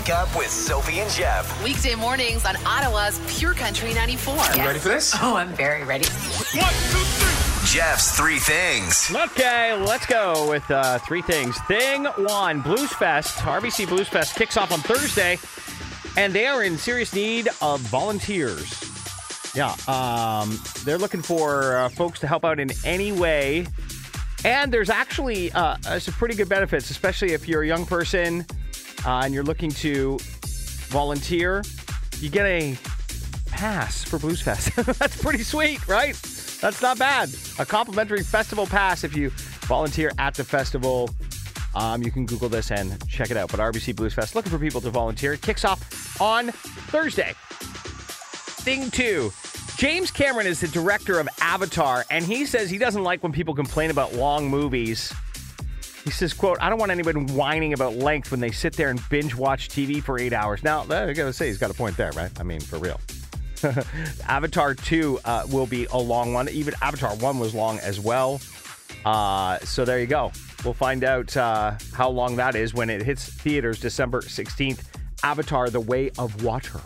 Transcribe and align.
Wake 0.00 0.14
Up 0.14 0.34
with 0.34 0.48
Sophie 0.48 1.00
and 1.00 1.10
Jeff. 1.10 1.62
Weekday 1.62 1.94
mornings 1.94 2.46
on 2.46 2.56
Ottawa's 2.64 3.20
Pure 3.28 3.52
Country 3.52 3.92
94. 3.92 4.34
You 4.56 4.62
ready 4.62 4.78
for 4.78 4.88
this? 4.88 5.14
Oh, 5.20 5.36
I'm 5.36 5.50
very 5.50 5.84
ready. 5.84 6.06
One, 6.06 6.72
two, 6.90 7.04
three. 7.04 7.78
Jeff's 7.78 8.16
three 8.16 8.38
things. 8.38 9.14
Okay, 9.14 9.74
let's 9.74 10.06
go 10.06 10.48
with 10.48 10.68
uh, 10.70 11.00
three 11.00 11.20
things. 11.20 11.58
Thing 11.68 12.06
one, 12.16 12.62
Blues 12.62 12.90
Fest, 12.94 13.40
RBC 13.40 13.88
Blues 13.88 14.08
Fest 14.08 14.36
kicks 14.36 14.56
off 14.56 14.72
on 14.72 14.78
Thursday, 14.78 15.38
and 16.16 16.32
they 16.32 16.46
are 16.46 16.64
in 16.64 16.78
serious 16.78 17.14
need 17.14 17.48
of 17.60 17.80
volunteers. 17.80 18.82
Yeah, 19.54 19.74
um, 19.86 20.58
they're 20.84 20.96
looking 20.96 21.20
for 21.20 21.76
uh, 21.76 21.88
folks 21.90 22.20
to 22.20 22.26
help 22.26 22.46
out 22.46 22.58
in 22.58 22.70
any 22.86 23.12
way. 23.12 23.66
And 24.46 24.72
there's 24.72 24.88
actually 24.88 25.52
uh, 25.52 25.76
uh, 25.86 25.98
some 25.98 26.14
pretty 26.14 26.36
good 26.36 26.48
benefits, 26.48 26.88
especially 26.88 27.34
if 27.34 27.46
you're 27.46 27.60
a 27.60 27.66
young 27.66 27.84
person 27.84 28.46
uh, 29.04 29.22
and 29.24 29.34
you're 29.34 29.44
looking 29.44 29.70
to 29.70 30.18
volunteer. 30.88 31.62
You 32.18 32.30
get 32.30 32.46
a 32.46 32.76
pass 33.46 34.04
for 34.04 34.18
Blues 34.18 34.40
Fest. 34.42 34.74
That's 34.98 35.20
pretty 35.20 35.42
sweet, 35.42 35.86
right? 35.88 36.14
That's 36.60 36.82
not 36.82 36.98
bad. 36.98 37.30
A 37.58 37.64
complimentary 37.66 38.22
festival 38.22 38.66
pass 38.66 39.04
if 39.04 39.16
you 39.16 39.30
volunteer 39.66 40.12
at 40.18 40.34
the 40.34 40.44
festival. 40.44 41.10
Um, 41.74 42.02
you 42.02 42.10
can 42.10 42.26
Google 42.26 42.48
this 42.48 42.70
and 42.70 43.06
check 43.08 43.30
it 43.30 43.36
out. 43.36 43.50
But 43.50 43.60
RBC 43.60 43.96
Blues 43.96 44.14
Fest 44.14 44.34
looking 44.34 44.50
for 44.50 44.58
people 44.58 44.80
to 44.80 44.90
volunteer. 44.90 45.32
It 45.32 45.42
kicks 45.42 45.64
off 45.64 46.20
on 46.20 46.50
Thursday. 46.50 47.34
Thing 48.62 48.90
two. 48.90 49.32
James 49.76 50.10
Cameron 50.10 50.46
is 50.46 50.60
the 50.60 50.68
director 50.68 51.18
of 51.18 51.28
Avatar, 51.40 52.04
and 52.10 52.24
he 52.24 52.44
says 52.44 52.68
he 52.68 52.76
doesn't 52.76 53.02
like 53.02 53.22
when 53.22 53.32
people 53.32 53.54
complain 53.54 53.90
about 53.90 54.12
long 54.12 54.46
movies. 54.48 55.14
He 56.04 56.10
says, 56.10 56.32
quote, 56.32 56.58
I 56.60 56.70
don't 56.70 56.78
want 56.78 56.92
anyone 56.92 57.26
whining 57.28 57.74
about 57.74 57.96
length 57.96 58.30
when 58.30 58.40
they 58.40 58.50
sit 58.50 58.72
there 58.74 58.88
and 58.88 59.00
binge 59.10 59.34
watch 59.34 59.68
TV 59.68 60.02
for 60.02 60.18
eight 60.18 60.32
hours. 60.32 60.62
Now, 60.64 60.82
I 60.82 61.12
gotta 61.12 61.32
say, 61.32 61.48
he's 61.48 61.58
got 61.58 61.70
a 61.70 61.74
point 61.74 61.96
there, 61.96 62.10
right? 62.12 62.30
I 62.40 62.42
mean, 62.42 62.60
for 62.60 62.78
real. 62.78 63.00
Avatar 64.26 64.74
2 64.74 65.20
uh, 65.24 65.46
will 65.50 65.66
be 65.66 65.86
a 65.92 65.98
long 65.98 66.32
one. 66.32 66.48
Even 66.48 66.74
Avatar 66.80 67.14
1 67.16 67.38
was 67.38 67.54
long 67.54 67.78
as 67.80 68.00
well. 68.00 68.40
Uh, 69.04 69.58
so 69.58 69.84
there 69.84 70.00
you 70.00 70.06
go. 70.06 70.32
We'll 70.64 70.74
find 70.74 71.04
out 71.04 71.36
uh, 71.36 71.72
how 71.94 72.08
long 72.08 72.36
that 72.36 72.54
is 72.54 72.74
when 72.74 72.90
it 72.90 73.02
hits 73.02 73.26
theaters 73.28 73.78
December 73.80 74.22
16th. 74.22 74.84
Avatar 75.22 75.68
The 75.68 75.80
Way 75.80 76.10
of 76.18 76.42
Water. 76.42 76.80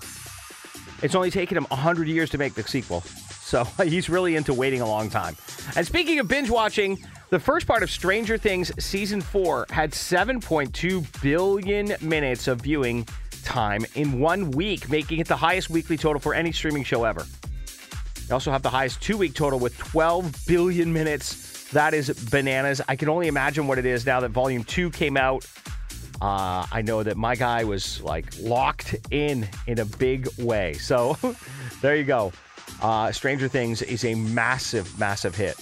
It's 1.02 1.14
only 1.14 1.30
taken 1.30 1.56
him 1.56 1.64
100 1.64 2.08
years 2.08 2.30
to 2.30 2.38
make 2.38 2.54
the 2.54 2.62
sequel. 2.62 3.02
So 3.02 3.64
he's 3.84 4.08
really 4.08 4.36
into 4.36 4.54
waiting 4.54 4.80
a 4.80 4.86
long 4.86 5.10
time. 5.10 5.36
And 5.76 5.86
speaking 5.86 6.18
of 6.18 6.28
binge 6.28 6.50
watching, 6.50 6.98
the 7.34 7.40
first 7.40 7.66
part 7.66 7.82
of 7.82 7.90
Stranger 7.90 8.38
Things 8.38 8.70
season 8.78 9.20
4 9.20 9.66
had 9.70 9.90
7.2 9.90 11.20
billion 11.20 11.96
minutes 12.00 12.46
of 12.46 12.60
viewing 12.60 13.08
time 13.42 13.84
in 13.96 14.20
one 14.20 14.52
week, 14.52 14.88
making 14.88 15.18
it 15.18 15.26
the 15.26 15.34
highest 15.34 15.68
weekly 15.68 15.96
total 15.96 16.20
for 16.20 16.32
any 16.32 16.52
streaming 16.52 16.84
show 16.84 17.02
ever. 17.02 17.26
They 18.28 18.32
also 18.32 18.52
have 18.52 18.62
the 18.62 18.70
highest 18.70 19.02
two 19.02 19.16
week 19.16 19.34
total 19.34 19.58
with 19.58 19.76
12 19.78 20.44
billion 20.46 20.92
minutes. 20.92 21.68
That 21.72 21.92
is 21.92 22.08
bananas. 22.30 22.80
I 22.86 22.94
can 22.94 23.08
only 23.08 23.26
imagine 23.26 23.66
what 23.66 23.78
it 23.78 23.84
is 23.84 24.06
now 24.06 24.20
that 24.20 24.30
Volume 24.30 24.62
2 24.62 24.92
came 24.92 25.16
out. 25.16 25.44
Uh, 26.22 26.64
I 26.70 26.82
know 26.82 27.02
that 27.02 27.16
my 27.16 27.34
guy 27.34 27.64
was 27.64 28.00
like 28.02 28.26
locked 28.40 28.94
in 29.10 29.48
in 29.66 29.80
a 29.80 29.84
big 29.84 30.28
way. 30.38 30.74
So 30.74 31.18
there 31.82 31.96
you 31.96 32.04
go. 32.04 32.32
Uh, 32.80 33.10
Stranger 33.10 33.48
Things 33.48 33.82
is 33.82 34.04
a 34.04 34.14
massive, 34.14 34.96
massive 35.00 35.34
hit. 35.34 35.56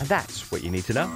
And 0.00 0.08
that's 0.08 0.50
what 0.50 0.62
you 0.64 0.70
need 0.70 0.84
to 0.84 0.92
know. 0.92 1.14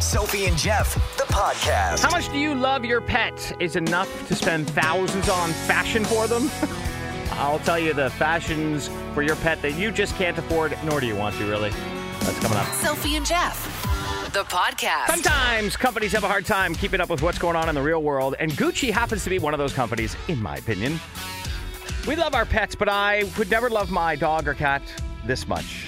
Sophie 0.00 0.46
and 0.46 0.56
Jeff, 0.56 0.94
the 1.16 1.24
podcast. 1.24 2.02
How 2.02 2.10
much 2.10 2.30
do 2.30 2.38
you 2.38 2.54
love 2.54 2.84
your 2.84 3.00
pet? 3.00 3.52
Is 3.60 3.76
enough 3.76 4.08
to 4.28 4.34
spend 4.34 4.70
thousands 4.70 5.28
on 5.28 5.50
fashion 5.50 6.04
for 6.04 6.26
them? 6.26 6.48
I'll 7.32 7.58
tell 7.60 7.78
you 7.78 7.92
the 7.92 8.10
fashions 8.10 8.88
for 9.12 9.22
your 9.22 9.36
pet 9.36 9.60
that 9.62 9.72
you 9.74 9.90
just 9.90 10.16
can't 10.16 10.38
afford, 10.38 10.76
nor 10.84 11.00
do 11.00 11.06
you 11.06 11.16
want 11.16 11.36
to, 11.36 11.46
really. 11.46 11.70
That's 12.20 12.38
coming 12.40 12.58
up. 12.58 12.66
Sophie 12.74 13.16
and 13.16 13.26
Jeff, 13.26 13.62
the 14.32 14.44
podcast. 14.44 15.08
Sometimes 15.08 15.76
companies 15.76 16.12
have 16.12 16.24
a 16.24 16.28
hard 16.28 16.46
time 16.46 16.74
keeping 16.74 17.00
up 17.00 17.10
with 17.10 17.20
what's 17.22 17.38
going 17.38 17.56
on 17.56 17.68
in 17.68 17.74
the 17.74 17.82
real 17.82 18.02
world, 18.02 18.36
and 18.38 18.50
Gucci 18.52 18.90
happens 18.90 19.22
to 19.24 19.30
be 19.30 19.38
one 19.38 19.52
of 19.52 19.58
those 19.58 19.72
companies, 19.72 20.16
in 20.28 20.40
my 20.42 20.56
opinion. 20.56 20.98
We 22.06 22.16
love 22.16 22.34
our 22.34 22.46
pets, 22.46 22.74
but 22.74 22.88
I 22.88 23.24
would 23.36 23.50
never 23.50 23.68
love 23.68 23.90
my 23.90 24.16
dog 24.16 24.48
or 24.48 24.54
cat 24.54 24.82
this 25.26 25.46
much. 25.46 25.87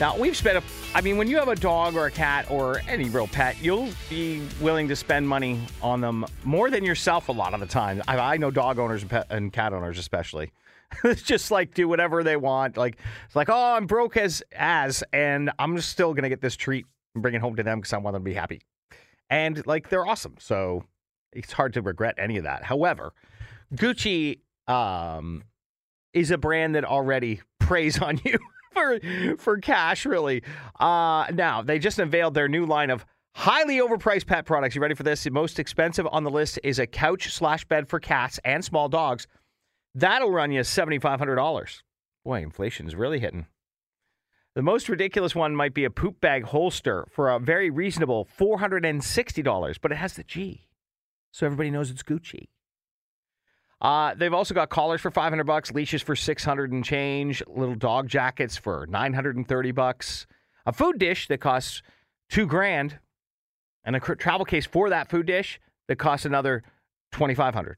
Now, 0.00 0.18
we've 0.18 0.36
spent 0.36 0.58
a, 0.58 0.62
I 0.92 1.00
mean, 1.00 1.16
when 1.18 1.28
you 1.28 1.36
have 1.36 1.46
a 1.46 1.54
dog 1.54 1.94
or 1.94 2.06
a 2.06 2.10
cat 2.10 2.50
or 2.50 2.80
any 2.88 3.08
real 3.10 3.28
pet, 3.28 3.56
you'll 3.62 3.90
be 4.10 4.42
willing 4.60 4.88
to 4.88 4.96
spend 4.96 5.28
money 5.28 5.60
on 5.80 6.00
them 6.00 6.26
more 6.42 6.68
than 6.68 6.84
yourself 6.84 7.28
a 7.28 7.32
lot 7.32 7.54
of 7.54 7.60
the 7.60 7.66
time. 7.66 8.02
I, 8.08 8.18
I 8.18 8.36
know 8.36 8.50
dog 8.50 8.80
owners 8.80 9.02
and, 9.02 9.10
pet, 9.10 9.26
and 9.30 9.52
cat 9.52 9.72
owners 9.72 9.98
especially. 9.98 10.50
it's 11.04 11.22
just 11.22 11.50
like 11.50 11.74
do 11.74 11.86
whatever 11.86 12.24
they 12.24 12.36
want. 12.36 12.76
Like 12.76 12.98
it's 13.26 13.36
like, 13.36 13.48
oh, 13.48 13.74
I'm 13.74 13.86
broke 13.86 14.16
as 14.16 14.42
as, 14.52 15.04
and 15.12 15.50
I'm 15.58 15.76
just 15.76 15.90
still 15.90 16.12
gonna 16.12 16.28
get 16.28 16.40
this 16.40 16.56
treat 16.56 16.86
and 17.14 17.22
bring 17.22 17.34
it 17.34 17.40
home 17.40 17.56
to 17.56 17.62
them 17.62 17.78
because 17.78 17.92
I 17.92 17.98
want 17.98 18.14
them 18.14 18.22
to 18.22 18.30
be 18.30 18.34
happy. 18.34 18.62
And 19.30 19.64
like 19.66 19.88
they're 19.88 20.06
awesome, 20.06 20.34
so 20.38 20.84
it's 21.32 21.52
hard 21.52 21.72
to 21.74 21.82
regret 21.82 22.16
any 22.18 22.36
of 22.36 22.44
that. 22.44 22.64
However, 22.64 23.12
Gucci 23.74 24.40
um, 24.68 25.44
is 26.12 26.30
a 26.30 26.38
brand 26.38 26.74
that 26.74 26.84
already 26.84 27.40
preys 27.60 28.00
on 28.00 28.20
you 28.24 28.38
for 28.74 29.36
for 29.38 29.58
cash, 29.58 30.04
really. 30.04 30.42
Uh, 30.78 31.26
now 31.32 31.62
they 31.62 31.78
just 31.78 31.98
unveiled 31.98 32.34
their 32.34 32.48
new 32.48 32.66
line 32.66 32.90
of 32.90 33.06
highly 33.34 33.78
overpriced 33.78 34.26
pet 34.26 34.44
products. 34.44 34.74
You 34.74 34.82
ready 34.82 34.94
for 34.94 35.02
this? 35.02 35.24
The 35.24 35.30
most 35.30 35.58
expensive 35.58 36.06
on 36.12 36.24
the 36.24 36.30
list 36.30 36.58
is 36.62 36.78
a 36.78 36.86
couch 36.86 37.32
slash 37.32 37.64
bed 37.64 37.88
for 37.88 37.98
cats 37.98 38.38
and 38.44 38.64
small 38.64 38.88
dogs. 38.88 39.26
That'll 39.94 40.30
run 40.30 40.52
you 40.52 40.64
seventy 40.64 40.98
five 40.98 41.18
hundred 41.18 41.36
dollars. 41.36 41.82
Boy, 42.24 42.42
inflation's 42.42 42.94
really 42.94 43.20
hitting. 43.20 43.46
The 44.54 44.62
most 44.62 44.88
ridiculous 44.88 45.34
one 45.34 45.56
might 45.56 45.74
be 45.74 45.84
a 45.84 45.90
poop 45.90 46.20
bag 46.20 46.44
holster 46.44 47.06
for 47.10 47.28
a 47.28 47.40
very 47.40 47.70
reasonable 47.70 48.24
four 48.24 48.58
hundred 48.58 48.84
and 48.84 49.02
sixty 49.02 49.42
dollars, 49.42 49.78
but 49.78 49.90
it 49.92 49.96
has 49.96 50.14
the 50.14 50.24
G, 50.24 50.68
so 51.32 51.46
everybody 51.46 51.70
knows 51.70 51.90
it's 51.90 52.02
Gucci. 52.04 52.48
Uh, 53.84 54.14
they've 54.14 54.32
also 54.32 54.54
got 54.54 54.70
collars 54.70 55.02
for 55.02 55.10
500 55.10 55.44
bucks, 55.44 55.70
leashes 55.70 56.00
for 56.00 56.16
600 56.16 56.72
and 56.72 56.82
change, 56.82 57.42
little 57.46 57.74
dog 57.74 58.08
jackets 58.08 58.56
for 58.56 58.86
930 58.88 59.72
bucks, 59.72 60.26
a 60.64 60.72
food 60.72 60.98
dish 60.98 61.28
that 61.28 61.38
costs 61.38 61.82
two 62.30 62.46
grand, 62.46 62.98
and 63.84 63.94
a 63.94 64.00
travel 64.00 64.46
case 64.46 64.64
for 64.64 64.88
that 64.88 65.10
food 65.10 65.26
dish 65.26 65.60
that 65.88 65.96
costs 65.96 66.24
another 66.24 66.62
2500 67.12 67.76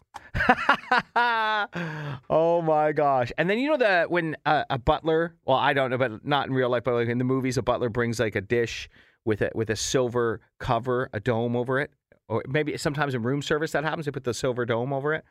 oh 2.31 2.63
my 2.63 2.93
gosh. 2.93 3.33
And 3.37 3.51
then 3.51 3.59
you 3.59 3.69
know 3.69 3.77
that 3.77 4.09
when 4.09 4.37
a, 4.47 4.65
a 4.71 4.79
butler 4.79 5.35
well 5.45 5.59
i 5.59 5.75
don't 5.75 5.91
know 5.91 5.99
but 5.99 6.25
not 6.25 6.47
in 6.47 6.55
real 6.55 6.71
life 6.71 6.85
but 6.85 6.95
like 6.95 7.09
in 7.09 7.19
the 7.19 7.25
movies 7.25 7.59
a 7.59 7.63
butler 7.63 7.91
brings 7.91 8.19
like 8.19 8.35
a 8.35 8.41
dish 8.41 8.89
with 9.27 9.43
a 9.43 9.51
with 9.55 9.69
a 9.69 9.77
silver 9.77 10.41
cover 10.59 11.11
a 11.13 11.21
dome 11.21 11.55
over 11.55 11.79
it 11.81 11.91
or 12.29 12.43
maybe 12.49 12.75
sometimes 12.79 13.15
in 13.15 13.23
room 13.23 13.43
service 13.43 13.73
that 13.73 13.85
happens 13.85 14.07
they 14.07 14.13
put 14.13 14.25
the 14.25 14.33
silver 14.33 14.65
dome 14.65 14.93
over 14.93 15.13
it 15.13 15.25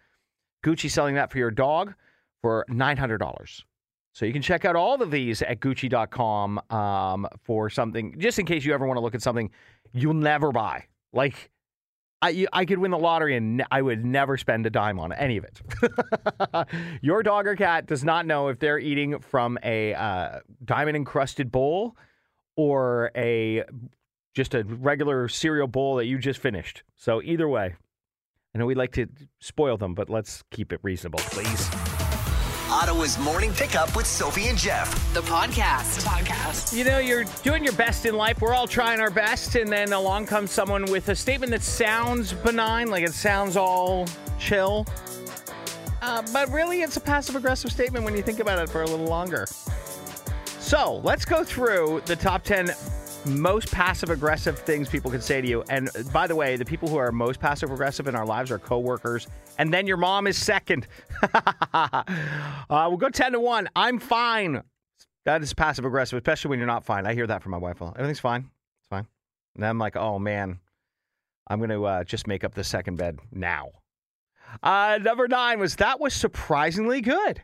Gucci 0.65 0.89
selling 0.89 1.15
that 1.15 1.31
for 1.31 1.37
your 1.37 1.51
dog 1.51 1.93
for 2.41 2.65
$900. 2.69 3.63
So 4.13 4.25
you 4.25 4.33
can 4.33 4.41
check 4.41 4.65
out 4.65 4.75
all 4.75 5.01
of 5.01 5.11
these 5.11 5.41
at 5.41 5.59
Gucci.com 5.59 6.59
um, 6.69 7.27
for 7.43 7.69
something, 7.69 8.15
just 8.17 8.39
in 8.39 8.45
case 8.45 8.65
you 8.65 8.73
ever 8.73 8.87
want 8.87 8.97
to 8.97 9.01
look 9.01 9.13
at 9.13 9.21
something 9.21 9.51
you'll 9.93 10.13
never 10.13 10.51
buy. 10.51 10.85
Like, 11.13 11.51
I, 12.21 12.47
I 12.51 12.65
could 12.65 12.79
win 12.79 12.91
the 12.91 12.97
lottery 12.97 13.35
and 13.35 13.63
I 13.69 13.81
would 13.81 14.03
never 14.03 14.37
spend 14.37 14.65
a 14.65 14.69
dime 14.69 14.99
on 14.99 15.13
any 15.13 15.37
of 15.37 15.43
it. 15.43 15.61
your 17.01 17.21
dog 17.21 17.45
or 17.45 17.55
cat 17.55 17.85
does 17.85 18.03
not 18.03 18.25
know 18.25 18.47
if 18.47 18.57
they're 18.57 18.79
eating 18.79 19.19
from 19.19 19.59
a 19.63 19.93
uh, 19.93 20.39
diamond 20.63 20.97
encrusted 20.97 21.51
bowl 21.51 21.95
or 22.55 23.11
a 23.15 23.63
just 24.33 24.55
a 24.55 24.63
regular 24.63 25.27
cereal 25.27 25.67
bowl 25.67 25.97
that 25.97 26.05
you 26.05 26.17
just 26.17 26.39
finished. 26.39 26.83
So 26.95 27.21
either 27.21 27.47
way, 27.47 27.75
I 28.55 28.57
know 28.57 28.65
we 28.65 28.73
like 28.73 28.93
to 28.93 29.07
spoil 29.41 29.75
them, 29.75 29.93
but 29.93 30.09
let's 30.09 30.41
keep 30.49 30.71
it 30.71 30.79
reasonable, 30.81 31.19
please. 31.19 31.69
Ottawa's 32.71 33.19
morning 33.19 33.51
pickup 33.51 33.93
with 33.97 34.07
Sophie 34.07 34.47
and 34.47 34.57
Jeff. 34.57 35.13
The 35.13 35.19
podcast. 35.23 36.05
podcast. 36.05 36.73
You 36.73 36.85
know, 36.85 36.99
you're 36.99 37.25
doing 37.43 37.65
your 37.65 37.73
best 37.73 38.05
in 38.05 38.15
life. 38.15 38.39
We're 38.39 38.53
all 38.53 38.65
trying 38.65 39.01
our 39.01 39.09
best, 39.09 39.55
and 39.55 39.69
then 39.69 39.91
along 39.91 40.27
comes 40.27 40.51
someone 40.51 40.85
with 40.85 41.09
a 41.09 41.15
statement 41.15 41.51
that 41.51 41.63
sounds 41.63 42.31
benign, 42.31 42.89
like 42.89 43.03
it 43.03 43.13
sounds 43.13 43.57
all 43.57 44.07
chill. 44.39 44.85
Uh, 46.01 46.23
but 46.31 46.49
really, 46.49 46.81
it's 46.81 46.95
a 46.95 47.01
passive 47.01 47.35
aggressive 47.35 47.73
statement 47.73 48.05
when 48.05 48.15
you 48.15 48.21
think 48.21 48.39
about 48.39 48.57
it 48.57 48.69
for 48.69 48.83
a 48.83 48.87
little 48.87 49.07
longer. 49.07 49.47
So 50.59 51.01
let's 51.03 51.25
go 51.25 51.43
through 51.43 52.03
the 52.05 52.15
top 52.15 52.43
10 52.43 52.69
most 53.25 53.71
passive 53.71 54.09
aggressive 54.09 54.59
things 54.59 54.89
people 54.89 55.11
can 55.11 55.21
say 55.21 55.41
to 55.41 55.47
you. 55.47 55.63
And 55.69 55.89
uh, 55.89 56.03
by 56.13 56.27
the 56.27 56.35
way, 56.35 56.55
the 56.55 56.65
people 56.65 56.89
who 56.89 56.97
are 56.97 57.11
most 57.11 57.39
passive 57.39 57.71
aggressive 57.71 58.07
in 58.07 58.15
our 58.15 58.25
lives 58.25 58.51
are 58.51 58.59
coworkers, 58.59 59.27
and 59.57 59.73
then 59.73 59.87
your 59.87 59.97
mom 59.97 60.27
is 60.27 60.37
second. 60.37 60.87
uh, 61.73 62.03
we'll 62.69 62.97
go 62.97 63.09
10 63.09 63.33
to 63.33 63.39
1. 63.39 63.69
I'm 63.75 63.99
fine. 63.99 64.63
That 65.25 65.41
is 65.41 65.53
passive 65.53 65.85
aggressive, 65.85 66.17
especially 66.17 66.49
when 66.49 66.59
you're 66.59 66.67
not 66.67 66.85
fine. 66.85 67.07
I 67.07 67.13
hear 67.13 67.27
that 67.27 67.41
from 67.41 67.51
my 67.51 67.57
wife. 67.57 67.81
Everything's 67.81 68.19
fine. 68.19 68.41
It's 68.81 68.89
fine. 68.89 69.07
And 69.55 69.65
I'm 69.65 69.79
like, 69.79 69.95
oh 69.95 70.19
man, 70.19 70.59
I'm 71.47 71.59
going 71.59 71.71
to 71.71 71.85
uh, 71.85 72.03
just 72.03 72.27
make 72.27 72.43
up 72.43 72.53
the 72.53 72.63
second 72.63 72.97
bed 72.97 73.19
now. 73.31 73.69
Uh, 74.61 74.99
number 75.01 75.27
nine 75.27 75.59
was 75.59 75.77
that 75.77 75.99
was 75.99 76.13
surprisingly 76.13 77.01
good. 77.01 77.41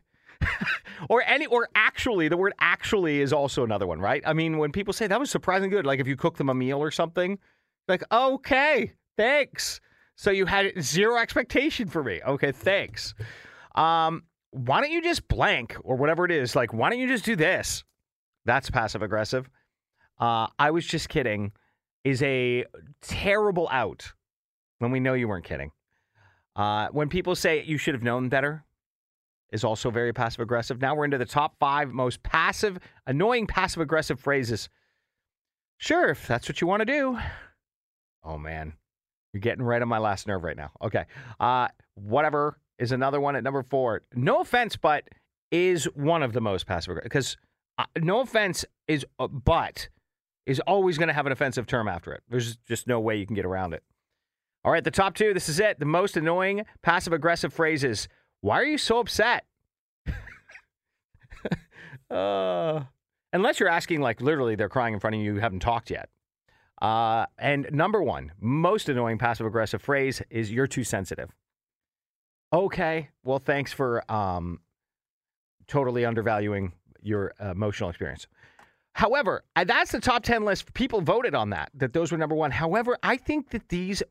or 1.09 1.23
any 1.23 1.45
or 1.45 1.67
actually 1.75 2.27
the 2.27 2.37
word 2.37 2.53
actually 2.59 3.21
is 3.21 3.33
also 3.33 3.63
another 3.63 3.87
one, 3.87 3.99
right? 3.99 4.23
I 4.25 4.33
mean, 4.33 4.57
when 4.57 4.71
people 4.71 4.93
say 4.93 5.07
that 5.07 5.19
was 5.19 5.29
surprisingly 5.29 5.69
good, 5.69 5.85
like 5.85 5.99
if 5.99 6.07
you 6.07 6.15
cook 6.15 6.37
them 6.37 6.49
a 6.49 6.53
meal 6.53 6.79
or 6.79 6.91
something, 6.91 7.39
like 7.87 8.03
okay, 8.11 8.93
thanks. 9.17 9.81
So 10.15 10.29
you 10.31 10.45
had 10.45 10.73
zero 10.81 11.17
expectation 11.17 11.87
for 11.87 12.03
me. 12.03 12.21
Okay, 12.25 12.51
thanks. 12.51 13.13
Um, 13.75 14.23
why 14.51 14.81
don't 14.81 14.91
you 14.91 15.01
just 15.01 15.27
blank 15.27 15.75
or 15.83 15.95
whatever 15.95 16.25
it 16.25 16.31
is? 16.31 16.55
Like, 16.55 16.73
why 16.73 16.89
don't 16.89 16.99
you 16.99 17.07
just 17.07 17.25
do 17.25 17.35
this? 17.35 17.83
That's 18.45 18.69
passive 18.69 19.01
aggressive. 19.01 19.49
Uh, 20.19 20.47
I 20.59 20.71
was 20.71 20.85
just 20.85 21.09
kidding. 21.09 21.53
Is 22.03 22.23
a 22.23 22.65
terrible 23.01 23.69
out 23.71 24.13
when 24.79 24.89
we 24.91 24.99
know 24.99 25.13
you 25.13 25.27
weren't 25.27 25.45
kidding. 25.45 25.71
Uh, 26.55 26.87
when 26.91 27.09
people 27.09 27.35
say 27.35 27.63
you 27.63 27.77
should 27.77 27.93
have 27.93 28.03
known 28.03 28.27
better, 28.27 28.65
is 29.51 29.63
also 29.63 29.91
very 29.91 30.13
passive 30.13 30.39
aggressive. 30.39 30.81
Now 30.81 30.95
we're 30.95 31.05
into 31.05 31.17
the 31.17 31.25
top 31.25 31.55
five 31.59 31.89
most 31.89 32.23
passive, 32.23 32.79
annoying 33.05 33.47
passive 33.47 33.81
aggressive 33.81 34.19
phrases. 34.19 34.69
Sure, 35.77 36.09
if 36.09 36.27
that's 36.27 36.47
what 36.47 36.61
you 36.61 36.67
want 36.67 36.81
to 36.81 36.85
do. 36.85 37.17
Oh 38.23 38.37
man, 38.37 38.73
you're 39.33 39.41
getting 39.41 39.63
right 39.63 39.81
on 39.81 39.87
my 39.87 39.97
last 39.97 40.27
nerve 40.27 40.43
right 40.43 40.57
now. 40.57 40.71
Okay, 40.81 41.05
uh, 41.39 41.67
whatever 41.95 42.57
is 42.77 42.91
another 42.91 43.19
one 43.19 43.35
at 43.35 43.43
number 43.43 43.63
four. 43.63 44.01
No 44.13 44.41
offense, 44.41 44.75
but 44.75 45.07
is 45.51 45.85
one 45.95 46.23
of 46.23 46.33
the 46.33 46.41
most 46.41 46.65
passive 46.65 46.91
aggressive 46.91 47.09
because 47.09 47.37
uh, 47.77 47.85
no 47.99 48.21
offense 48.21 48.63
is 48.87 49.05
uh, 49.19 49.27
but 49.27 49.89
is 50.45 50.59
always 50.61 50.97
going 50.97 51.07
to 51.07 51.13
have 51.13 51.25
an 51.25 51.31
offensive 51.31 51.67
term 51.67 51.87
after 51.87 52.13
it. 52.13 52.23
There's 52.29 52.57
just 52.67 52.87
no 52.87 52.99
way 52.99 53.17
you 53.17 53.25
can 53.25 53.35
get 53.35 53.45
around 53.45 53.73
it. 53.73 53.83
All 54.63 54.71
right, 54.71 54.83
the 54.83 54.91
top 54.91 55.15
two. 55.15 55.33
This 55.33 55.49
is 55.49 55.59
it. 55.59 55.79
The 55.79 55.85
most 55.85 56.15
annoying 56.15 56.65
passive 56.81 57.13
aggressive 57.13 57.53
phrases. 57.53 58.07
Why 58.41 58.59
are 58.59 58.65
you 58.65 58.77
so 58.77 58.99
upset? 58.99 59.45
uh, 62.09 62.83
unless 63.31 63.59
you're 63.59 63.69
asking, 63.69 64.01
like, 64.01 64.19
literally, 64.19 64.55
they're 64.55 64.69
crying 64.69 64.95
in 64.95 64.99
front 64.99 65.15
of 65.15 65.21
you, 65.21 65.35
you 65.35 65.39
haven't 65.39 65.59
talked 65.59 65.91
yet. 65.91 66.09
Uh, 66.81 67.27
and 67.37 67.67
number 67.71 68.01
one, 68.01 68.31
most 68.39 68.89
annoying 68.89 69.19
passive 69.19 69.45
aggressive 69.45 69.81
phrase 69.81 70.21
is 70.31 70.51
you're 70.51 70.67
too 70.67 70.83
sensitive. 70.83 71.29
Okay, 72.51 73.09
well, 73.23 73.39
thanks 73.39 73.71
for 73.71 74.03
um, 74.11 74.59
totally 75.67 76.03
undervaluing 76.03 76.73
your 77.01 77.33
emotional 77.39 77.89
experience. 77.89 78.27
However, 78.93 79.43
uh, 79.55 79.63
that's 79.63 79.91
the 79.91 80.01
top 80.01 80.23
10 80.23 80.43
list. 80.43 80.73
People 80.73 81.01
voted 81.01 81.35
on 81.35 81.51
that, 81.51 81.71
that 81.75 81.93
those 81.93 82.11
were 82.11 82.17
number 82.17 82.35
one. 82.35 82.51
However, 82.51 82.97
I 83.03 83.17
think 83.17 83.51
that 83.51 83.69
these 83.69 84.03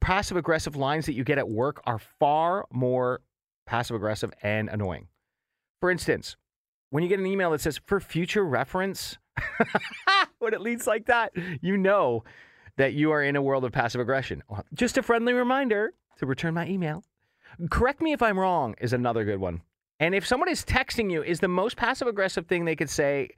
passive 0.00 0.36
aggressive 0.36 0.76
lines 0.76 1.06
that 1.06 1.14
you 1.14 1.24
get 1.24 1.38
at 1.38 1.48
work 1.48 1.82
are 1.86 1.98
far 1.98 2.66
more 2.70 3.20
passive 3.66 3.96
aggressive 3.96 4.32
and 4.42 4.68
annoying. 4.68 5.08
For 5.80 5.90
instance, 5.90 6.36
when 6.90 7.02
you 7.02 7.08
get 7.08 7.18
an 7.18 7.26
email 7.26 7.50
that 7.50 7.60
says 7.60 7.80
for 7.86 8.00
future 8.00 8.44
reference, 8.44 9.18
when 10.38 10.54
it 10.54 10.60
leads 10.60 10.86
like 10.86 11.06
that, 11.06 11.32
you 11.60 11.76
know 11.76 12.24
that 12.76 12.92
you 12.94 13.10
are 13.12 13.22
in 13.22 13.36
a 13.36 13.42
world 13.42 13.64
of 13.64 13.72
passive 13.72 14.00
aggression. 14.00 14.42
Just 14.74 14.98
a 14.98 15.02
friendly 15.02 15.32
reminder 15.32 15.94
to 16.18 16.26
return 16.26 16.54
my 16.54 16.66
email. 16.68 17.02
Correct 17.70 18.00
me 18.00 18.12
if 18.12 18.22
I'm 18.22 18.38
wrong 18.38 18.74
is 18.80 18.92
another 18.92 19.24
good 19.24 19.40
one. 19.40 19.62
And 20.00 20.14
if 20.14 20.26
someone 20.26 20.48
is 20.48 20.64
texting 20.64 21.10
you, 21.10 21.22
is 21.22 21.40
the 21.40 21.48
most 21.48 21.76
passive 21.76 22.08
aggressive 22.08 22.46
thing 22.46 22.64
they 22.64 22.76
could 22.76 22.90
say 22.90 23.28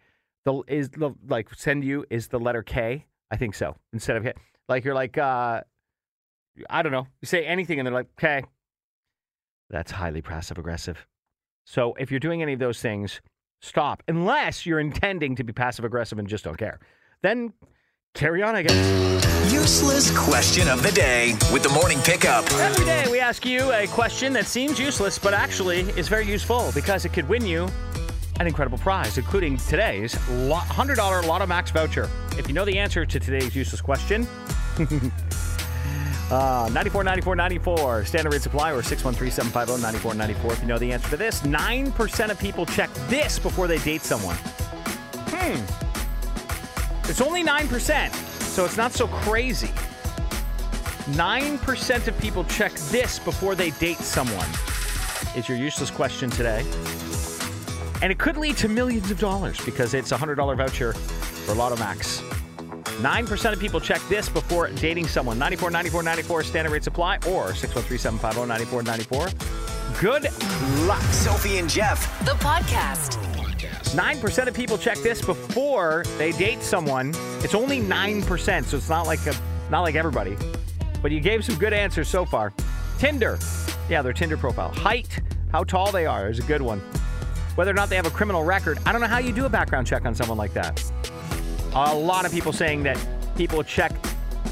the 0.44 0.62
is 0.68 0.90
the 0.90 1.12
like 1.28 1.52
send 1.54 1.84
you 1.84 2.04
is 2.10 2.28
the 2.28 2.38
letter 2.38 2.62
K? 2.62 3.06
I 3.30 3.36
think 3.36 3.54
so. 3.54 3.76
Instead 3.92 4.16
of 4.16 4.28
like 4.68 4.84
you're 4.84 4.94
like 4.94 5.18
uh 5.18 5.62
I 6.70 6.82
don't 6.82 6.92
know. 6.92 7.06
You 7.20 7.26
say 7.26 7.44
anything 7.44 7.80
and 7.80 7.86
they're 7.86 7.94
like, 7.94 8.08
okay. 8.18 8.44
That's 9.70 9.90
highly 9.90 10.22
passive 10.22 10.58
aggressive. 10.58 11.06
So 11.64 11.94
if 11.98 12.10
you're 12.10 12.20
doing 12.20 12.42
any 12.42 12.52
of 12.52 12.58
those 12.58 12.80
things, 12.80 13.20
stop. 13.60 14.02
Unless 14.08 14.66
you're 14.66 14.80
intending 14.80 15.36
to 15.36 15.44
be 15.44 15.52
passive 15.52 15.84
aggressive 15.84 16.18
and 16.18 16.28
just 16.28 16.44
don't 16.44 16.58
care. 16.58 16.78
Then 17.22 17.52
carry 18.14 18.42
on, 18.42 18.54
I 18.54 18.62
guess. 18.62 19.52
Useless 19.52 20.16
question 20.16 20.68
of 20.68 20.82
the 20.82 20.92
day 20.92 21.32
with 21.52 21.62
the 21.62 21.70
morning 21.70 21.98
pickup. 22.00 22.50
Every 22.52 22.84
day 22.84 23.06
we 23.10 23.20
ask 23.20 23.44
you 23.46 23.72
a 23.72 23.86
question 23.86 24.32
that 24.34 24.46
seems 24.46 24.78
useless, 24.78 25.18
but 25.18 25.34
actually 25.34 25.80
is 25.98 26.08
very 26.08 26.26
useful 26.26 26.70
because 26.74 27.04
it 27.04 27.12
could 27.12 27.28
win 27.28 27.46
you 27.46 27.68
an 28.40 28.46
incredible 28.46 28.78
prize, 28.78 29.16
including 29.16 29.56
today's 29.56 30.14
$100 30.14 31.26
Lotto 31.26 31.46
Max 31.46 31.70
voucher. 31.70 32.10
If 32.36 32.48
you 32.48 32.54
know 32.54 32.64
the 32.64 32.76
answer 32.78 33.06
to 33.06 33.20
today's 33.20 33.54
useless 33.54 33.80
question, 33.80 34.26
Uh, 36.30 36.68
94 36.72 37.04
94 37.04 37.36
94, 37.36 38.04
standard 38.06 38.32
rate 38.32 38.42
supply, 38.42 38.72
or 38.72 38.82
613 38.82 39.30
750 39.30 39.82
9494. 39.82 40.52
If 40.52 40.60
you 40.62 40.68
know 40.68 40.78
the 40.78 40.92
answer 40.92 41.10
to 41.10 41.16
this, 41.16 41.42
9% 41.42 42.30
of 42.30 42.38
people 42.38 42.64
check 42.64 42.90
this 43.08 43.38
before 43.38 43.68
they 43.68 43.78
date 43.78 44.02
someone. 44.02 44.36
Hmm. 45.28 45.60
It's 47.08 47.20
only 47.20 47.44
9%, 47.44 48.12
so 48.14 48.64
it's 48.64 48.78
not 48.78 48.92
so 48.92 49.06
crazy. 49.08 49.68
9% 51.12 52.08
of 52.08 52.18
people 52.18 52.44
check 52.44 52.72
this 52.72 53.18
before 53.18 53.54
they 53.54 53.70
date 53.72 53.98
someone, 53.98 54.48
is 55.36 55.48
your 55.48 55.58
useless 55.58 55.90
question 55.90 56.30
today. 56.30 56.64
And 58.00 58.10
it 58.10 58.18
could 58.18 58.38
lead 58.38 58.56
to 58.58 58.68
millions 58.68 59.10
of 59.10 59.18
dollars 59.18 59.62
because 59.64 59.92
it's 59.92 60.12
a 60.12 60.16
$100 60.16 60.56
voucher 60.56 60.94
for 60.94 61.54
Lotto 61.54 61.76
Max. 61.76 62.22
9% 63.02 63.52
of 63.52 63.60
people 63.60 63.80
check 63.80 64.00
this 64.08 64.28
before 64.28 64.68
dating 64.70 65.08
someone. 65.08 65.38
94 65.38 65.70
94 65.70 66.02
94 66.02 66.42
standard 66.44 66.72
rate 66.72 66.84
supply 66.84 67.16
or 67.28 67.54
613 67.54 67.98
750 67.98 68.46
9494. 68.46 69.54
Good 70.00 70.24
luck. 70.86 71.02
Sophie 71.12 71.58
and 71.58 71.68
Jeff. 71.68 72.18
The 72.24 72.32
podcast. 72.32 73.18
9% 73.94 74.48
of 74.48 74.54
people 74.54 74.76
check 74.76 74.98
this 74.98 75.24
before 75.24 76.04
they 76.18 76.32
date 76.32 76.62
someone. 76.62 77.12
It's 77.44 77.54
only 77.54 77.80
9%, 77.80 78.64
so 78.64 78.76
it's 78.76 78.88
not 78.88 79.06
like 79.06 79.24
a 79.26 79.34
not 79.70 79.82
like 79.82 79.94
everybody. 79.94 80.36
But 81.00 81.12
you 81.12 81.20
gave 81.20 81.44
some 81.44 81.56
good 81.56 81.72
answers 81.72 82.08
so 82.08 82.24
far. 82.24 82.52
Tinder. 82.98 83.38
Yeah, 83.88 84.02
their 84.02 84.12
Tinder 84.12 84.36
profile. 84.36 84.70
Height, 84.70 85.20
how 85.52 85.64
tall 85.64 85.92
they 85.92 86.06
are 86.06 86.28
is 86.28 86.38
a 86.38 86.42
good 86.42 86.62
one. 86.62 86.80
Whether 87.54 87.70
or 87.70 87.74
not 87.74 87.88
they 87.88 87.96
have 87.96 88.06
a 88.06 88.10
criminal 88.10 88.42
record. 88.42 88.78
I 88.84 88.92
don't 88.92 89.00
know 89.00 89.06
how 89.06 89.18
you 89.18 89.32
do 89.32 89.46
a 89.46 89.48
background 89.48 89.86
check 89.86 90.04
on 90.04 90.14
someone 90.14 90.38
like 90.38 90.52
that. 90.54 90.82
A 91.74 91.94
lot 91.94 92.24
of 92.24 92.32
people 92.32 92.52
saying 92.52 92.84
that 92.84 92.98
people 93.36 93.62
check 93.62 93.92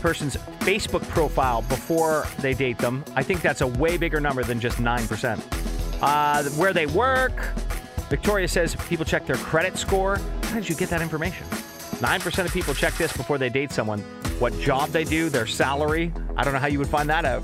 person's 0.00 0.36
Facebook 0.60 1.06
profile 1.08 1.62
before 1.62 2.26
they 2.40 2.52
date 2.52 2.78
them. 2.78 3.04
I 3.14 3.22
think 3.22 3.40
that's 3.40 3.60
a 3.60 3.66
way 3.66 3.96
bigger 3.96 4.20
number 4.20 4.42
than 4.42 4.58
just 4.58 4.78
9%. 4.78 5.40
Uh, 6.02 6.42
where 6.50 6.72
they 6.72 6.86
work. 6.86 7.32
Victoria 8.10 8.48
says 8.48 8.74
people 8.88 9.04
check 9.04 9.24
their 9.24 9.36
credit 9.36 9.78
score. 9.78 10.16
How 10.16 10.56
did 10.56 10.68
you 10.68 10.74
get 10.74 10.90
that 10.90 11.00
information? 11.00 11.46
9% 11.46 12.44
of 12.44 12.52
people 12.52 12.74
check 12.74 12.94
this 12.94 13.16
before 13.16 13.38
they 13.38 13.48
date 13.48 13.70
someone. 13.70 14.00
What 14.40 14.58
job 14.58 14.90
they 14.90 15.04
do, 15.04 15.28
their 15.28 15.46
salary. 15.46 16.12
I 16.36 16.42
don't 16.42 16.52
know 16.52 16.58
how 16.58 16.66
you 16.66 16.80
would 16.80 16.88
find 16.88 17.08
that 17.08 17.24
out. 17.24 17.42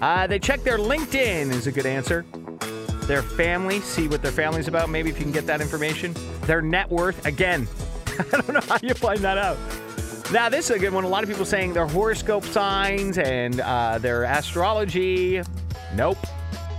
Uh, 0.00 0.26
they 0.26 0.38
check 0.38 0.62
their 0.62 0.78
LinkedIn, 0.78 1.50
is 1.50 1.66
a 1.66 1.72
good 1.72 1.84
answer. 1.84 2.24
Their 3.02 3.22
family, 3.22 3.80
see 3.80 4.08
what 4.08 4.22
their 4.22 4.32
family's 4.32 4.66
about, 4.66 4.88
maybe 4.88 5.10
if 5.10 5.18
you 5.18 5.24
can 5.24 5.32
get 5.32 5.46
that 5.46 5.60
information. 5.60 6.14
Their 6.42 6.62
net 6.62 6.90
worth, 6.90 7.26
again, 7.26 7.68
I 8.32 8.40
don't 8.40 8.52
know 8.52 8.60
how 8.60 8.78
you 8.82 8.94
find 8.94 9.20
that 9.20 9.38
out. 9.38 9.58
Now, 10.32 10.48
this 10.48 10.70
is 10.70 10.76
a 10.76 10.78
good 10.78 10.92
one. 10.92 11.04
A 11.04 11.08
lot 11.08 11.22
of 11.22 11.28
people 11.28 11.44
saying 11.44 11.74
their 11.74 11.86
horoscope 11.86 12.44
signs 12.44 13.18
and 13.18 13.60
uh, 13.60 13.98
their 13.98 14.24
astrology. 14.24 15.42
Nope. 15.94 16.18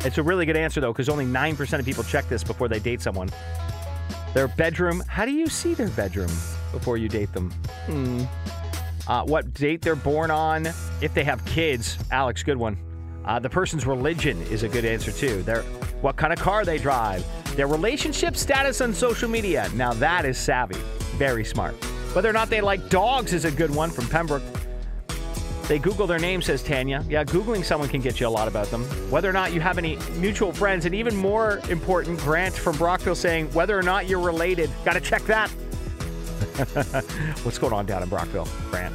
It's 0.04 0.18
a 0.18 0.24
really 0.24 0.46
good 0.46 0.58
answer, 0.58 0.82
though, 0.82 0.92
because 0.92 1.10
only 1.10 1.26
9% 1.26 1.80
of 1.80 1.86
people 1.86 2.04
check 2.04 2.28
this 2.28 2.44
before 2.44 2.68
they 2.68 2.80
date 2.80 3.02
someone. 3.02 3.30
Their 4.34 4.48
bedroom. 4.48 5.04
How 5.08 5.26
do 5.26 5.32
you 5.32 5.48
see 5.48 5.74
their 5.74 5.90
bedroom 5.90 6.32
before 6.72 6.98
you 6.98 7.08
date 7.08 7.32
them? 7.34 7.52
Hmm. 7.86 8.24
Uh, 9.08 9.24
what 9.24 9.54
date 9.54 9.82
they're 9.82 9.96
born 9.96 10.32
on? 10.32 10.66
If 11.02 11.14
they 11.14 11.24
have 11.24 11.44
kids. 11.46 11.98
Alex, 12.12 12.44
good 12.44 12.58
one. 12.58 12.78
Uh, 13.24 13.40
the 13.40 13.50
person's 13.50 13.86
religion 13.86 14.42
is 14.44 14.64
a 14.64 14.68
good 14.68 14.86
answer, 14.86 15.12
too. 15.12 15.42
Their, 15.44 15.62
what 16.02 16.16
kind 16.16 16.34
of 16.34 16.40
car 16.40 16.66
they 16.66 16.78
drive. 16.78 17.24
Their 17.56 17.68
relationship 17.68 18.36
status 18.36 18.82
on 18.82 18.94
social 18.94 19.30
media. 19.30 19.70
Now, 19.76 19.94
that 19.94 20.26
is 20.26 20.38
savvy. 20.38 20.80
Very 21.18 21.46
smart. 21.46 21.76
Whether 22.14 22.30
or 22.30 22.34
not 22.34 22.50
they 22.50 22.62
like 22.62 22.90
dogs 22.90 23.34
is 23.34 23.46
a 23.46 23.52
good 23.52 23.74
one 23.74 23.92
from 23.92 24.08
Pembroke. 24.08 24.44
They 25.68 25.80
Google 25.80 26.06
their 26.06 26.20
name, 26.20 26.44
says 26.44 26.62
Tanya. 26.62 27.04
Yeah, 27.10 27.24
Googling 27.24 27.66
someone 27.66 27.90
can 27.90 28.00
get 28.00 28.20
you 28.20 28.28
a 28.28 28.30
lot 28.30 28.48
about 28.48 28.68
them. 28.68 28.84
Whether 29.10 29.28
or 29.30 29.34
not 29.34 29.52
you 29.52 29.60
have 29.62 29.80
any 29.80 29.98
mutual 30.18 30.54
friends, 30.54 30.86
and 30.86 30.94
even 30.94 31.16
more 31.16 31.60
important, 31.70 32.20
Grant 32.20 32.54
from 32.54 32.78
Brockville 32.78 33.16
saying 33.16 33.52
whether 33.52 33.78
or 33.78 33.82
not 33.82 34.08
you're 34.08 34.20
related. 34.20 34.70
Got 34.84 34.94
to 34.94 35.02
check 35.02 35.24
that. 35.24 35.50
What's 37.44 37.58
going 37.58 37.74
on 37.74 37.88
down 37.88 38.04
in 38.04 38.10
Brockville, 38.10 38.48
Grant? 38.70 38.94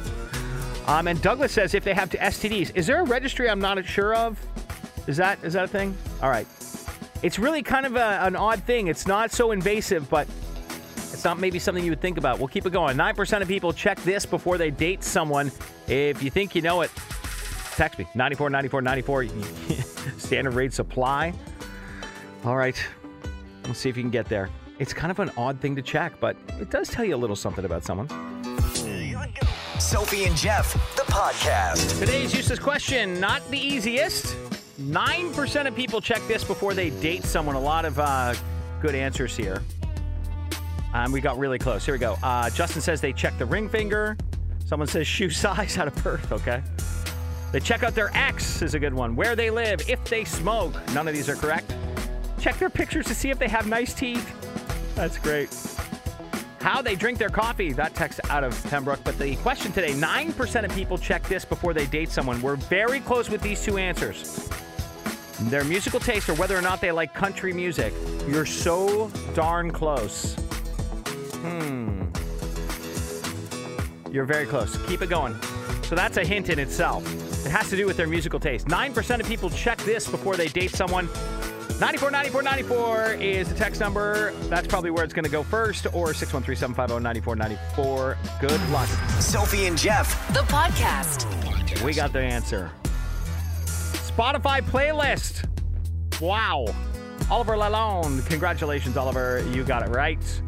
Um, 0.87 1.07
and 1.07 1.21
Douglas 1.21 1.51
says 1.51 1.73
if 1.73 1.83
they 1.83 1.93
have 1.93 2.09
to 2.11 2.17
STDs, 2.17 2.71
is 2.75 2.87
there 2.87 3.01
a 3.01 3.03
registry 3.03 3.49
I'm 3.49 3.59
not 3.59 3.85
sure 3.85 4.15
of? 4.15 4.39
Is 5.07 5.17
that 5.17 5.43
is 5.43 5.53
that 5.53 5.65
a 5.65 5.67
thing? 5.67 5.95
All 6.21 6.29
right. 6.29 6.47
It's 7.21 7.37
really 7.37 7.61
kind 7.61 7.85
of 7.85 7.97
a, 7.97 8.19
an 8.21 8.35
odd 8.35 8.63
thing. 8.63 8.87
It's 8.87 9.05
not 9.05 9.31
so 9.31 9.51
invasive, 9.51 10.09
but 10.09 10.27
not 11.23 11.39
maybe 11.39 11.59
something 11.59 11.83
you 11.83 11.91
would 11.91 12.01
think 12.01 12.17
about. 12.17 12.39
We'll 12.39 12.47
keep 12.47 12.65
it 12.65 12.73
going. 12.73 12.97
9% 12.97 13.41
of 13.41 13.47
people 13.47 13.73
check 13.73 14.01
this 14.03 14.25
before 14.25 14.57
they 14.57 14.71
date 14.71 15.03
someone. 15.03 15.51
If 15.87 16.21
you 16.23 16.29
think 16.29 16.55
you 16.55 16.61
know 16.61 16.81
it, 16.81 16.91
text 17.75 17.99
me 17.99 18.07
94 18.15 18.49
94 18.49 18.81
94. 18.81 19.27
standard 20.17 20.53
rate 20.53 20.73
supply. 20.73 21.33
All 22.43 22.55
right, 22.55 22.75
let's 23.65 23.79
see 23.79 23.89
if 23.89 23.97
you 23.97 24.03
can 24.03 24.11
get 24.11 24.27
there. 24.27 24.49
It's 24.79 24.93
kind 24.93 25.11
of 25.11 25.19
an 25.19 25.31
odd 25.37 25.59
thing 25.59 25.75
to 25.75 25.81
check, 25.81 26.13
but 26.19 26.35
it 26.59 26.71
does 26.71 26.89
tell 26.89 27.05
you 27.05 27.15
a 27.15 27.17
little 27.17 27.35
something 27.35 27.65
about 27.65 27.83
someone. 27.83 28.07
Sophie 29.79 30.25
and 30.25 30.35
Jeff, 30.35 30.73
the 30.95 31.03
podcast. 31.03 31.99
Today's 31.99 32.33
useless 32.33 32.59
question, 32.59 33.19
not 33.19 33.47
the 33.51 33.59
easiest. 33.59 34.35
9% 34.79 35.67
of 35.67 35.75
people 35.75 36.01
check 36.01 36.21
this 36.27 36.43
before 36.43 36.73
they 36.73 36.89
date 36.89 37.23
someone. 37.23 37.55
A 37.55 37.59
lot 37.59 37.85
of 37.85 37.99
uh, 37.99 38.33
good 38.81 38.95
answers 38.95 39.35
here. 39.35 39.61
Um, 40.93 41.11
we 41.11 41.21
got 41.21 41.37
really 41.37 41.59
close. 41.59 41.85
Here 41.85 41.93
we 41.95 41.99
go. 41.99 42.17
Uh, 42.21 42.49
Justin 42.49 42.81
says 42.81 43.01
they 43.01 43.13
check 43.13 43.37
the 43.37 43.45
ring 43.45 43.69
finger. 43.69 44.17
Someone 44.65 44.87
says 44.87 45.07
shoe 45.07 45.29
size 45.29 45.77
out 45.77 45.87
of 45.87 46.03
birth. 46.03 46.31
Okay. 46.31 46.61
They 47.51 47.59
check 47.59 47.83
out 47.83 47.93
their 47.93 48.11
ex 48.13 48.61
is 48.61 48.73
a 48.73 48.79
good 48.79 48.93
one. 48.93 49.15
Where 49.15 49.35
they 49.35 49.49
live, 49.49 49.89
if 49.89 50.03
they 50.05 50.23
smoke. 50.23 50.73
None 50.93 51.07
of 51.07 51.13
these 51.13 51.27
are 51.27 51.35
correct. 51.35 51.73
Check 52.39 52.57
their 52.57 52.69
pictures 52.69 53.05
to 53.07 53.15
see 53.15 53.29
if 53.29 53.37
they 53.37 53.49
have 53.49 53.67
nice 53.67 53.93
teeth. 53.93 54.25
That's 54.95 55.17
great. 55.17 55.49
How 56.59 56.81
they 56.81 56.95
drink 56.95 57.17
their 57.17 57.29
coffee. 57.29 57.73
That 57.73 57.93
text 57.93 58.21
out 58.29 58.43
of 58.43 58.61
Pembroke. 58.69 59.03
But 59.03 59.17
the 59.17 59.35
question 59.37 59.71
today 59.71 59.91
9% 59.93 60.65
of 60.65 60.71
people 60.73 60.97
check 60.97 61.27
this 61.27 61.43
before 61.43 61.73
they 61.73 61.85
date 61.87 62.09
someone. 62.09 62.41
We're 62.41 62.55
very 62.55 62.99
close 63.01 63.29
with 63.29 63.41
these 63.41 63.63
two 63.63 63.77
answers. 63.77 64.49
Their 65.41 65.63
musical 65.63 65.99
taste 65.99 66.29
or 66.29 66.35
whether 66.35 66.57
or 66.57 66.61
not 66.61 66.81
they 66.81 66.91
like 66.91 67.13
country 67.13 67.51
music. 67.51 67.93
You're 68.27 68.45
so 68.45 69.09
darn 69.33 69.71
close. 69.71 70.37
Hmm. 71.41 72.03
You're 74.11 74.25
very 74.25 74.45
close. 74.45 74.77
Keep 74.87 75.01
it 75.01 75.09
going. 75.09 75.35
So 75.83 75.95
that's 75.95 76.17
a 76.17 76.23
hint 76.25 76.49
in 76.49 76.59
itself. 76.59 77.05
It 77.45 77.49
has 77.49 77.69
to 77.69 77.77
do 77.77 77.85
with 77.85 77.97
their 77.97 78.07
musical 78.07 78.39
taste. 78.39 78.67
9% 78.67 79.19
of 79.19 79.25
people 79.25 79.49
check 79.49 79.77
this 79.79 80.07
before 80.07 80.35
they 80.35 80.47
date 80.47 80.71
someone. 80.71 81.09
94 81.79 82.11
94 82.11 82.43
94 82.43 83.13
is 83.13 83.49
the 83.49 83.55
text 83.55 83.81
number. 83.81 84.33
That's 84.49 84.67
probably 84.67 84.91
where 84.91 85.03
it's 85.03 85.13
going 85.13 85.25
to 85.25 85.31
go 85.31 85.41
first, 85.41 85.87
or 85.93 86.13
613 86.13 86.55
750 86.55 87.01
9494. 87.03 88.17
Good 88.39 88.69
luck. 88.69 88.87
Sophie 89.19 89.65
and 89.65 89.77
Jeff, 89.77 90.27
The 90.33 90.41
podcast. 90.41 91.25
We 91.83 91.93
got 91.93 92.13
the 92.13 92.19
answer. 92.19 92.69
Spotify 93.65 94.61
playlist. 94.61 95.47
Wow. 96.21 96.65
Oliver 97.31 97.53
Lalonde. 97.53 98.27
Congratulations, 98.27 98.95
Oliver. 98.97 99.43
You 99.51 99.63
got 99.63 99.81
it 99.81 99.89
right. 99.89 100.41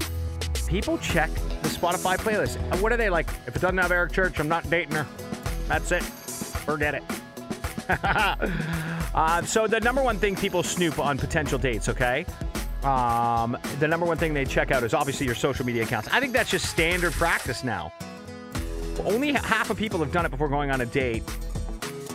People 0.67 0.97
check 0.97 1.29
the 1.33 1.69
Spotify 1.69 2.17
playlist. 2.17 2.57
What 2.81 2.91
are 2.91 2.97
they 2.97 3.09
like? 3.09 3.27
If 3.47 3.55
it 3.55 3.61
doesn't 3.61 3.77
have 3.77 3.91
Eric 3.91 4.11
Church, 4.11 4.39
I'm 4.39 4.47
not 4.47 4.69
dating 4.69 4.95
her. 4.95 5.07
That's 5.67 5.91
it. 5.91 6.03
Forget 6.03 6.95
it. 6.95 7.03
uh, 9.13 9.41
so 9.43 9.67
the 9.67 9.79
number 9.81 10.01
one 10.01 10.17
thing 10.17 10.35
people 10.35 10.63
snoop 10.63 10.99
on 10.99 11.17
potential 11.17 11.57
dates, 11.57 11.89
okay? 11.89 12.25
Um, 12.83 13.57
the 13.79 13.87
number 13.87 14.05
one 14.05 14.17
thing 14.17 14.33
they 14.33 14.45
check 14.45 14.71
out 14.71 14.83
is 14.83 14.93
obviously 14.93 15.25
your 15.25 15.35
social 15.35 15.65
media 15.65 15.83
accounts. 15.83 16.09
I 16.11 16.19
think 16.19 16.33
that's 16.33 16.49
just 16.49 16.65
standard 16.65 17.13
practice 17.13 17.63
now. 17.63 17.93
Only 19.05 19.31
half 19.31 19.69
of 19.69 19.77
people 19.77 19.99
have 19.99 20.11
done 20.11 20.25
it 20.25 20.29
before 20.29 20.49
going 20.49 20.69
on 20.71 20.81
a 20.81 20.85
date. 20.85 21.23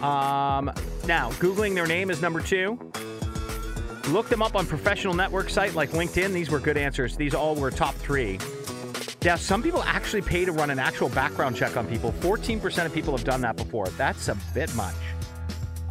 Um, 0.02 0.71
now, 1.07 1.31
Googling 1.33 1.75
their 1.75 1.87
name 1.87 2.11
is 2.11 2.23
number 2.23 2.40
two. 2.40 2.78
Look 4.09 4.31
them 4.31 4.41
up 4.41 4.57
on 4.57 4.67
professional 4.67 5.12
network 5.12 5.50
site 5.50 5.75
like 5.75 5.91
LinkedIn. 5.91 6.33
These 6.33 6.50
were 6.50 6.61
good 6.61 6.79
answers. 6.79 7.15
These 7.15 7.35
all 7.35 7.55
were 7.55 7.71
top 7.71 7.95
three. 7.95 8.38
Yeah, 9.21 9.37
some 9.37 9.62
people 9.62 9.83
actually 9.83 10.23
pay 10.23 10.47
to 10.47 10.53
run 10.53 10.71
an 10.71 10.79
actual 10.79 11.11
background 11.11 11.57
check 11.57 11.77
on 11.77 11.87
people. 11.87 12.12
14% 12.12 12.87
of 12.87 12.95
people 12.95 13.15
have 13.15 13.27
done 13.27 13.43
that 13.43 13.57
before. 13.57 13.87
That's 13.99 14.29
a 14.29 14.37
bit 14.55 14.75
much. 14.75 14.95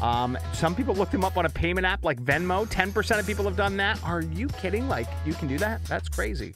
Um, 0.02 0.36
some 0.54 0.74
people 0.74 0.96
look 0.96 1.12
them 1.12 1.24
up 1.24 1.38
on 1.38 1.46
a 1.46 1.50
payment 1.50 1.86
app 1.86 2.04
like 2.04 2.20
Venmo. 2.20 2.68
10% 2.68 3.20
of 3.20 3.28
people 3.28 3.46
have 3.46 3.56
done 3.56 3.78
that. 3.78 4.04
Are 4.04 4.22
you 4.22 4.48
kidding? 4.48 4.88
Like, 4.90 5.08
you 5.24 5.36
can 5.36 5.48
do 5.48 5.60
that? 5.60 5.84
That's 5.86 6.10
crazy. 6.10 6.56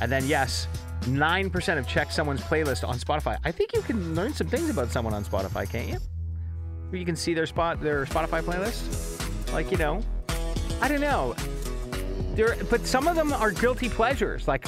And 0.00 0.10
then, 0.10 0.26
yes, 0.26 0.68
9% 1.02 1.76
have 1.76 1.88
checked 1.88 2.14
someone's 2.14 2.40
playlist 2.40 2.86
on 2.88 2.98
Spotify. 2.98 3.36
I 3.44 3.52
think 3.52 3.74
you 3.74 3.82
can 3.82 4.14
learn 4.14 4.32
some 4.32 4.46
things 4.46 4.70
about 4.70 4.90
someone 4.90 5.12
on 5.12 5.24
Spotify, 5.24 5.68
can't 5.68 5.88
you? 5.88 6.98
You 6.98 7.04
can 7.04 7.16
see 7.16 7.34
their 7.34 7.46
spot, 7.46 7.82
their 7.82 8.06
Spotify 8.06 8.42
playlist. 8.42 9.52
Like, 9.52 9.70
you 9.70 9.76
know, 9.76 10.02
I 10.80 10.88
don't 10.88 11.00
know. 11.00 11.34
There, 12.34 12.56
but 12.70 12.86
some 12.86 13.08
of 13.08 13.16
them 13.16 13.32
are 13.32 13.50
guilty 13.50 13.88
pleasures. 13.88 14.46
Like 14.46 14.66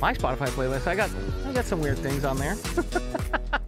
my 0.00 0.14
Spotify 0.14 0.48
playlist, 0.48 0.86
I 0.86 0.94
got, 0.94 1.10
I 1.46 1.52
got 1.52 1.64
some 1.64 1.80
weird 1.80 1.98
things 1.98 2.24
on 2.24 2.38
there. 2.38 2.56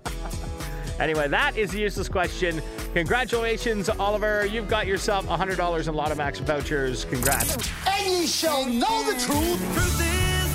anyway, 1.01 1.29
that 1.29 1.57
is 1.57 1.73
the 1.73 1.81
useless 1.81 2.09
question. 2.09 2.62
Congratulations, 2.95 3.89
Oliver. 3.89 4.47
You've 4.47 4.69
got 4.69 4.87
yourself 4.87 5.27
$100 5.27 5.89
in 5.89 5.95
Lotto 5.95 6.15
Max 6.15 6.39
vouchers. 6.39 7.05
Congrats. 7.07 7.57
and 7.89 8.07
ye 8.07 8.27
shall 8.27 8.65
know 8.67 9.03
the 9.05 9.19
truth. 9.19 9.59
truth 9.75 10.01
is 10.01 10.55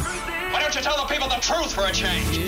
Why 0.53 0.61
don't 0.61 0.73
you 0.75 0.81
tell 0.81 0.97
the 0.97 1.13
people 1.13 1.27
the 1.27 1.35
truth 1.41 1.73
for 1.73 1.85
a 1.85 1.91
change? 1.91 2.47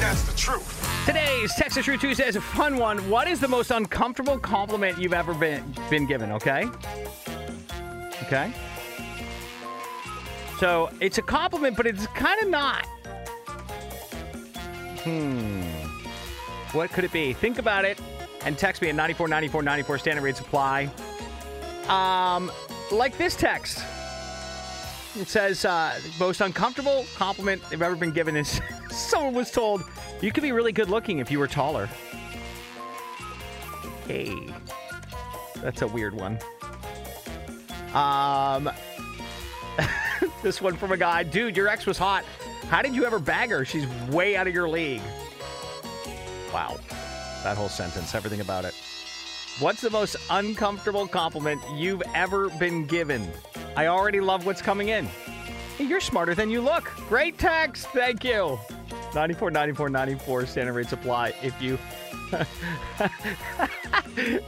That's 0.00 0.22
the 0.22 0.34
truth. 0.34 0.99
Today's 1.10 1.52
Text 1.56 1.74
the 1.74 1.82
Truth 1.82 2.02
Tuesday 2.02 2.28
is 2.28 2.36
a 2.36 2.40
fun 2.40 2.76
one. 2.76 2.96
What 3.10 3.26
is 3.26 3.40
the 3.40 3.48
most 3.48 3.72
uncomfortable 3.72 4.38
compliment 4.38 4.96
you've 4.96 5.12
ever 5.12 5.34
been 5.34 5.74
been 5.90 6.06
given? 6.06 6.30
Okay. 6.30 6.68
Okay. 8.22 8.52
So 10.60 10.88
it's 11.00 11.18
a 11.18 11.22
compliment, 11.22 11.76
but 11.76 11.88
it's 11.88 12.06
kind 12.06 12.40
of 12.40 12.48
not. 12.48 12.86
Hmm. 15.02 15.62
What 16.70 16.92
could 16.92 17.02
it 17.02 17.10
be? 17.10 17.32
Think 17.32 17.58
about 17.58 17.84
it 17.84 18.00
and 18.44 18.56
text 18.56 18.80
me 18.80 18.88
at 18.88 18.94
94 18.94 19.26
94 19.26 19.64
94 19.64 19.98
standard 19.98 20.22
rate 20.22 20.36
supply. 20.36 20.88
Um, 21.88 22.52
like 22.92 23.18
this 23.18 23.34
text. 23.34 23.84
It 25.18 25.26
says, 25.26 25.64
uh, 25.64 25.98
most 26.20 26.40
uncomfortable 26.40 27.04
compliment 27.16 27.68
they've 27.68 27.82
ever 27.82 27.96
been 27.96 28.12
given 28.12 28.36
is 28.36 28.60
someone 28.90 29.34
was 29.34 29.50
told, 29.50 29.82
you 30.20 30.32
could 30.32 30.42
be 30.42 30.52
really 30.52 30.72
good 30.72 30.90
looking 30.90 31.18
if 31.18 31.30
you 31.30 31.38
were 31.38 31.46
taller. 31.46 31.88
Hey, 34.06 34.34
that's 35.62 35.82
a 35.82 35.86
weird 35.86 36.14
one. 36.14 36.38
Um, 37.94 38.70
this 40.42 40.60
one 40.60 40.76
from 40.76 40.92
a 40.92 40.96
guy, 40.96 41.22
dude, 41.22 41.56
your 41.56 41.68
ex 41.68 41.86
was 41.86 41.98
hot. 41.98 42.24
How 42.68 42.82
did 42.82 42.94
you 42.94 43.04
ever 43.04 43.18
bag 43.18 43.50
her? 43.50 43.64
She's 43.64 43.86
way 44.10 44.36
out 44.36 44.46
of 44.46 44.54
your 44.54 44.68
league. 44.68 45.02
Wow. 46.52 46.78
That 47.42 47.56
whole 47.56 47.68
sentence, 47.68 48.14
everything 48.14 48.40
about 48.40 48.64
it. 48.64 48.74
What's 49.60 49.80
the 49.80 49.90
most 49.90 50.16
uncomfortable 50.30 51.06
compliment 51.06 51.60
you've 51.74 52.02
ever 52.14 52.48
been 52.50 52.86
given? 52.86 53.28
I 53.76 53.86
already 53.86 54.20
love 54.20 54.46
what's 54.46 54.62
coming 54.62 54.88
in. 54.88 55.06
Hey, 55.76 55.84
you're 55.84 56.00
smarter 56.00 56.34
than 56.34 56.50
you 56.50 56.60
look. 56.60 56.84
Great 57.08 57.38
text. 57.38 57.86
Thank 57.88 58.24
you. 58.24 58.58
94 59.14 59.50
94 59.50 59.88
94 59.88 60.46
standard 60.46 60.72
rate 60.74 60.88
supply 60.88 61.32
if 61.42 61.60
you 61.60 61.78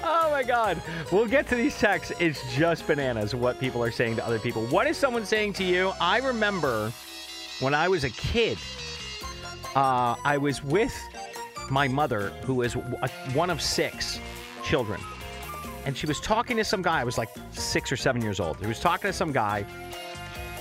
oh 0.05 0.29
my 0.31 0.45
god. 0.47 0.81
We'll 1.11 1.27
get 1.27 1.49
to 1.49 1.57
these 1.57 1.77
texts. 1.77 2.13
It's 2.21 2.55
just 2.55 2.87
bananas 2.87 3.35
what 3.35 3.59
people 3.59 3.83
are 3.83 3.91
saying 3.91 4.15
to 4.17 4.25
other 4.25 4.39
people. 4.39 4.65
What 4.67 4.87
is 4.87 4.97
someone 4.97 5.25
saying 5.27 5.55
to 5.55 5.65
you? 5.65 5.93
I 6.01 6.19
remember 6.19 6.93
when 7.61 7.75
i 7.75 7.87
was 7.89 8.03
a 8.03 8.11
kid 8.11 8.59
uh, 9.77 10.17
i 10.25 10.37
was 10.37 10.65
with 10.65 10.95
my 11.71 11.87
mother 11.87 12.31
who 12.45 12.55
was 12.55 12.75
one 13.35 13.51
of 13.51 13.63
six 13.63 14.19
children. 14.65 15.01
And 15.85 15.97
she 15.97 16.07
was 16.07 16.21
talking 16.21 16.57
to 16.59 16.65
some 16.65 16.83
guy. 16.83 17.01
I 17.01 17.05
was 17.05 17.19
like 17.19 17.31
six 17.53 17.91
or 17.91 17.97
seven 17.97 18.23
years 18.23 18.39
old. 18.41 18.59
He 18.61 18.67
was 18.67 18.79
talking 18.79 19.09
to 19.09 19.13
some 19.13 19.33
guy 19.33 19.65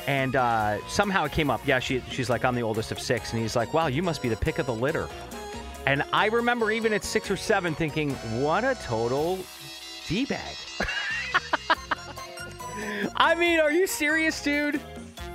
and 0.08 0.36
uh, 0.36 0.86
somehow 0.88 1.26
it 1.26 1.32
came 1.32 1.50
up. 1.50 1.62
Yeah, 1.66 1.80
she, 1.80 2.02
she's 2.10 2.30
like, 2.30 2.46
I'm 2.46 2.56
the 2.56 2.64
oldest 2.64 2.92
of 2.92 3.00
six. 3.00 3.34
And 3.34 3.42
he's 3.42 3.56
like, 3.56 3.74
wow, 3.74 3.88
you 3.88 4.04
must 4.04 4.22
be 4.22 4.30
the 4.30 4.36
pick 4.36 4.60
of 4.60 4.66
the 4.66 4.74
litter. 4.74 5.08
And 5.86 6.04
I 6.14 6.28
remember 6.28 6.72
even 6.72 6.94
at 6.94 7.04
six 7.04 7.32
or 7.32 7.38
seven 7.38 7.74
thinking, 7.74 8.12
what 8.42 8.64
a 8.64 8.76
total 8.76 9.40
D 10.08 10.26
bag. 10.26 10.56
I 13.16 13.36
mean, 13.36 13.60
are 13.60 13.72
you 13.72 13.88
serious, 13.88 14.42
dude? 14.44 14.80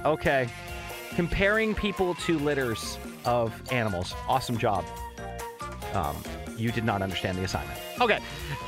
Okay. 0.04 0.48
Comparing 1.14 1.74
people 1.74 2.14
to 2.14 2.38
litters 2.38 2.98
of 3.24 3.52
animals. 3.72 4.14
Awesome 4.28 4.58
job. 4.58 4.84
Um, 5.94 6.16
you 6.56 6.72
did 6.72 6.84
not 6.84 7.02
understand 7.02 7.38
the 7.38 7.44
assignment. 7.44 7.78
Okay, 8.00 8.18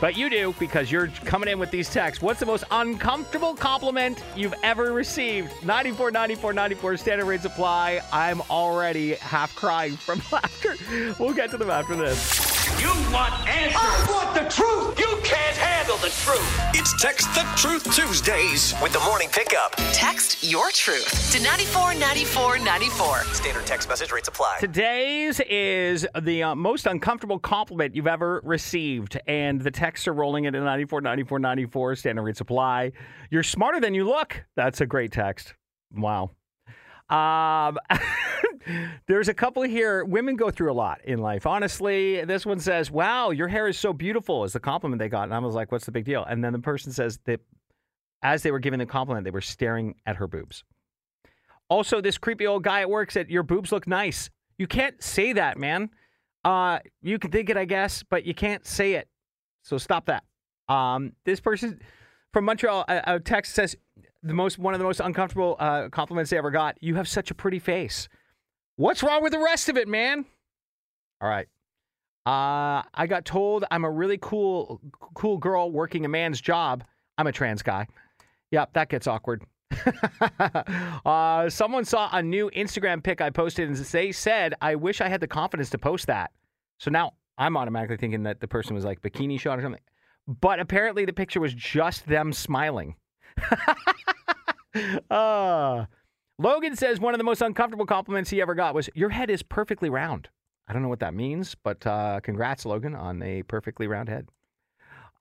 but 0.00 0.16
you 0.16 0.30
do 0.30 0.54
because 0.58 0.90
you're 0.90 1.08
coming 1.24 1.48
in 1.48 1.58
with 1.58 1.70
these 1.70 1.90
texts. 1.90 2.22
What's 2.22 2.40
the 2.40 2.46
most 2.46 2.64
uncomfortable 2.70 3.54
compliment 3.54 4.22
you've 4.36 4.54
ever 4.62 4.92
received? 4.92 5.50
94, 5.64 6.10
94, 6.10 6.52
94 6.52 6.96
standard 6.96 7.26
rate 7.26 7.42
supply. 7.42 8.00
I'm 8.12 8.40
already 8.50 9.14
half 9.14 9.54
crying 9.54 9.96
from 9.96 10.20
laughter. 10.32 10.74
We'll 11.18 11.34
get 11.34 11.50
to 11.50 11.56
them 11.56 11.70
after 11.70 11.96
this. 11.96 12.57
You 12.76 12.92
want 13.12 13.32
answers. 13.48 13.76
I 13.80 14.06
want 14.10 14.34
the 14.34 14.48
truth. 14.50 14.98
You 14.98 15.18
can't 15.24 15.56
handle 15.56 15.96
the 15.96 16.10
truth. 16.10 16.60
it's 16.74 16.92
It's 16.92 17.02
Text 17.02 17.26
the 17.34 17.44
Truth 17.56 17.84
Tuesdays 17.94 18.74
with 18.82 18.92
the 18.92 19.00
morning 19.00 19.28
pickup. 19.32 19.72
Text 19.92 20.42
your 20.44 20.70
truth 20.70 21.32
to 21.32 21.38
949494. 21.40 23.34
Standard 23.34 23.66
text 23.66 23.88
message 23.88 24.12
rates 24.12 24.28
apply. 24.28 24.56
Today's 24.60 25.40
is 25.40 26.06
the 26.20 26.42
uh, 26.42 26.54
most 26.54 26.86
uncomfortable 26.86 27.38
compliment 27.38 27.94
you've 27.94 28.06
ever 28.06 28.40
received, 28.44 29.18
and 29.26 29.60
the 29.60 29.70
texts 29.70 30.06
are 30.08 30.12
rolling 30.14 30.44
into 30.44 30.60
94, 30.60 31.00
94, 31.00 31.38
94, 31.38 31.94
standard 31.96 32.22
rate 32.22 32.36
supply. 32.36 32.92
You're 33.30 33.42
smarter 33.42 33.80
than 33.80 33.94
you 33.94 34.06
look. 34.06 34.44
That's 34.56 34.80
a 34.80 34.86
great 34.86 35.12
text. 35.12 35.54
Wow. 35.94 36.30
Um, 37.10 37.78
there's 39.06 39.28
a 39.28 39.34
couple 39.34 39.62
here. 39.62 40.04
Women 40.04 40.36
go 40.36 40.50
through 40.50 40.72
a 40.72 40.74
lot 40.74 41.00
in 41.04 41.18
life. 41.18 41.46
Honestly, 41.46 42.24
this 42.24 42.46
one 42.46 42.60
says, 42.60 42.90
"Wow, 42.90 43.30
your 43.30 43.48
hair 43.48 43.68
is 43.68 43.78
so 43.78 43.92
beautiful." 43.92 44.44
Is 44.44 44.52
the 44.52 44.60
compliment 44.60 44.98
they 44.98 45.08
got, 45.08 45.24
and 45.24 45.34
I 45.34 45.38
was 45.38 45.54
like, 45.54 45.72
"What's 45.72 45.86
the 45.86 45.92
big 45.92 46.04
deal?" 46.04 46.24
And 46.24 46.42
then 46.42 46.52
the 46.52 46.58
person 46.58 46.92
says 46.92 47.18
that 47.24 47.40
as 48.22 48.42
they 48.42 48.50
were 48.50 48.58
giving 48.58 48.78
the 48.78 48.86
compliment, 48.86 49.24
they 49.24 49.30
were 49.30 49.40
staring 49.40 49.94
at 50.06 50.16
her 50.16 50.26
boobs. 50.26 50.64
Also, 51.70 52.00
this 52.00 52.18
creepy 52.18 52.46
old 52.46 52.62
guy 52.64 52.80
at 52.80 52.90
work 52.90 53.10
said, 53.10 53.30
Your 53.30 53.42
boobs 53.42 53.72
look 53.72 53.86
nice. 53.86 54.30
You 54.56 54.66
can't 54.66 55.02
say 55.02 55.32
that, 55.34 55.58
man. 55.58 55.90
Uh, 56.44 56.78
you 57.02 57.18
can 57.18 57.30
think 57.30 57.50
it, 57.50 57.56
I 57.56 57.64
guess, 57.64 58.02
but 58.02 58.24
you 58.24 58.34
can't 58.34 58.66
say 58.66 58.94
it. 58.94 59.08
So 59.62 59.76
stop 59.78 60.06
that. 60.06 60.24
Um, 60.68 61.12
this 61.24 61.40
person 61.40 61.80
from 62.32 62.44
Montreal, 62.44 62.84
a, 62.88 63.02
a 63.14 63.20
text 63.20 63.54
says, 63.54 63.76
the 64.22 64.34
most 64.34 64.58
one 64.58 64.74
of 64.74 64.80
the 64.80 64.84
most 64.84 65.00
uncomfortable 65.00 65.56
uh, 65.60 65.88
compliments 65.90 66.30
they 66.30 66.38
ever 66.38 66.50
got. 66.50 66.76
You 66.80 66.96
have 66.96 67.06
such 67.06 67.30
a 67.30 67.34
pretty 67.34 67.60
face. 67.60 68.08
What's 68.78 69.02
wrong 69.02 69.24
with 69.24 69.32
the 69.32 69.40
rest 69.40 69.68
of 69.68 69.76
it, 69.76 69.88
man? 69.88 70.24
All 71.20 71.28
right. 71.28 71.48
Uh, 72.24 72.86
I 72.94 73.08
got 73.08 73.24
told 73.24 73.64
I'm 73.72 73.84
a 73.84 73.90
really 73.90 74.18
cool, 74.22 74.80
cool 75.14 75.36
girl 75.36 75.72
working 75.72 76.04
a 76.04 76.08
man's 76.08 76.40
job. 76.40 76.84
I'm 77.18 77.26
a 77.26 77.32
trans 77.32 77.60
guy. 77.60 77.88
Yep, 78.52 78.74
that 78.74 78.88
gets 78.88 79.08
awkward. 79.08 79.42
uh, 81.04 81.50
someone 81.50 81.84
saw 81.84 82.08
a 82.12 82.22
new 82.22 82.50
Instagram 82.50 83.02
pic 83.02 83.20
I 83.20 83.30
posted 83.30 83.68
and 83.68 83.76
they 83.76 84.12
said, 84.12 84.54
I 84.60 84.76
wish 84.76 85.00
I 85.00 85.08
had 85.08 85.20
the 85.20 85.26
confidence 85.26 85.70
to 85.70 85.78
post 85.78 86.06
that. 86.06 86.30
So 86.78 86.92
now 86.92 87.14
I'm 87.36 87.56
automatically 87.56 87.96
thinking 87.96 88.22
that 88.22 88.38
the 88.38 88.46
person 88.46 88.76
was 88.76 88.84
like 88.84 89.02
bikini 89.02 89.40
shot 89.40 89.58
or 89.58 89.62
something. 89.62 89.82
But 90.40 90.60
apparently 90.60 91.04
the 91.04 91.12
picture 91.12 91.40
was 91.40 91.52
just 91.52 92.06
them 92.06 92.32
smiling. 92.32 92.94
uh, 95.10 95.86
Logan 96.38 96.76
says 96.76 97.00
one 97.00 97.14
of 97.14 97.18
the 97.18 97.24
most 97.24 97.42
uncomfortable 97.42 97.86
compliments 97.86 98.30
he 98.30 98.40
ever 98.40 98.54
got 98.54 98.74
was, 98.74 98.88
Your 98.94 99.10
head 99.10 99.28
is 99.30 99.42
perfectly 99.42 99.90
round. 99.90 100.28
I 100.68 100.72
don't 100.72 100.82
know 100.82 100.88
what 100.88 101.00
that 101.00 101.14
means, 101.14 101.54
but 101.54 101.84
uh, 101.86 102.20
congrats, 102.20 102.64
Logan, 102.64 102.94
on 102.94 103.22
a 103.22 103.42
perfectly 103.42 103.86
round 103.86 104.08
head. 104.08 104.28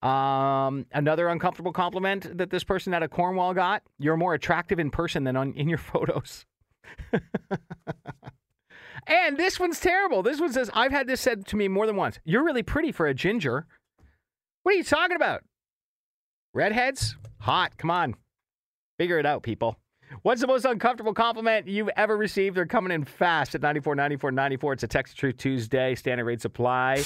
Um, 0.08 0.86
another 0.92 1.28
uncomfortable 1.30 1.72
compliment 1.72 2.38
that 2.38 2.52
this 2.52 2.64
person 2.64 2.94
out 2.94 3.02
of 3.02 3.10
Cornwall 3.10 3.54
got: 3.54 3.82
"You're 3.98 4.18
more 4.18 4.36
attractive 4.36 4.78
in 4.78 4.92
person 4.92 5.24
than 5.24 5.36
on 5.36 5.54
in 5.54 5.70
your 5.70 5.78
photos." 5.80 6.46
and 9.08 9.38
this 9.38 9.60
one's 9.60 9.80
terrible. 9.80 10.22
This 10.22 10.40
one 10.40 10.52
says, 10.54 10.70
"I've 10.74 10.92
had 10.92 11.08
this 11.08 11.22
said 11.22 11.48
to 11.48 11.56
me 11.56 11.68
more 11.68 11.88
than 11.88 11.96
once. 11.96 12.20
You're 12.26 12.44
really 12.44 12.64
pretty 12.64 12.92
for 12.92 13.08
a 13.08 13.14
ginger." 13.14 13.66
What 14.64 14.76
are 14.76 14.78
you 14.78 14.84
talking 14.84 15.16
about? 15.16 15.44
Redheads, 16.54 17.16
hot. 17.40 17.78
Come 17.78 17.90
on, 17.90 18.16
figure 19.00 19.18
it 19.18 19.26
out, 19.26 19.42
people. 19.44 19.78
What's 20.22 20.42
the 20.42 20.48
most 20.48 20.66
uncomfortable 20.66 21.14
compliment 21.14 21.68
you've 21.68 21.90
ever 21.98 22.16
received? 22.16 22.56
They're 22.56 22.66
coming 22.66 22.92
in 22.92 23.04
fast 23.04 23.56
at 23.56 23.62
94, 23.62 23.96
94, 23.96 24.32
94. 24.32 24.74
It's 24.74 24.84
a 24.84 24.88
Text 24.88 25.18
Truth 25.18 25.38
Tuesday. 25.38 25.96
Standard 25.96 26.26
rate 26.26 26.42
supply. 26.42 27.04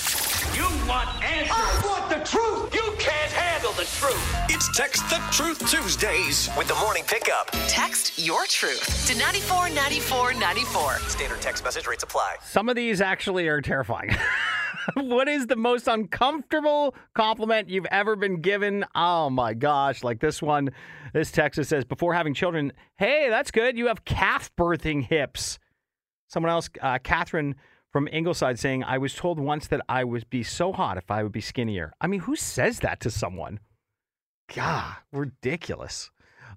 You 0.53 0.63
want 0.88 1.10
answers. 1.24 1.51
I 1.51 1.81
want 1.86 2.10
the 2.10 2.24
truth. 2.29 2.74
You 2.75 2.93
can't 3.00 3.31
handle 3.31 3.72
the 3.74 3.86
truth. 3.86 4.36
It's 4.50 4.75
Text 4.77 5.10
the 5.10 5.22
Truth 5.31 5.70
Tuesdays 5.70 6.50
with 6.58 6.67
the 6.67 6.75
morning 6.75 7.03
pickup. 7.08 7.50
Text 7.67 8.20
your 8.20 8.46
truth 8.46 9.08
to 9.08 9.15
949494. 9.15 11.10
Standard 11.10 11.41
text 11.41 11.63
message 11.63 11.88
rates 11.88 12.03
apply. 12.03 12.36
Some 12.43 12.70
of 12.70 12.75
these 12.75 13.01
actually 13.01 13.48
are 13.48 13.62
terrifying. 13.62 14.15
what 14.95 15.27
is 15.27 15.47
the 15.47 15.55
most 15.55 15.88
uncomfortable 15.88 16.95
compliment 17.13 17.69
you've 17.69 17.85
ever 17.85 18.15
been 18.15 18.41
given? 18.41 18.85
Oh 18.95 19.29
my 19.29 19.53
gosh, 19.53 20.03
like 20.03 20.19
this 20.19 20.41
one. 20.41 20.71
This 21.13 21.31
Texas 21.31 21.67
says, 21.69 21.83
before 21.83 22.13
having 22.13 22.33
children, 22.33 22.72
hey, 22.98 23.27
that's 23.29 23.51
good. 23.51 23.77
You 23.77 23.87
have 23.87 24.05
calf 24.05 24.50
birthing 24.57 25.03
hips. 25.03 25.59
Someone 26.27 26.51
else, 26.51 26.70
uh, 26.81 27.00
Catherine 27.03 27.55
from 27.91 28.07
Ingleside, 28.11 28.57
saying, 28.57 28.83
I 28.85 28.98
was 28.98 29.13
told 29.13 29.39
once 29.39 29.67
that 29.67 29.81
I 29.89 30.05
would 30.05 30.29
be 30.29 30.44
so 30.44 30.72
hot 30.72 30.98
if 30.98 31.11
I 31.11 31.24
would 31.24 31.33
be 31.33 31.41
skinnier. 31.41 31.94
I 32.00 32.07
mean, 32.07 32.22
who 32.22 32.35
says 32.37 32.79
that 32.79 33.01
to 33.01 33.09
someone? 33.09 33.59
God, 34.53 34.96
ridiculous. 35.11 36.09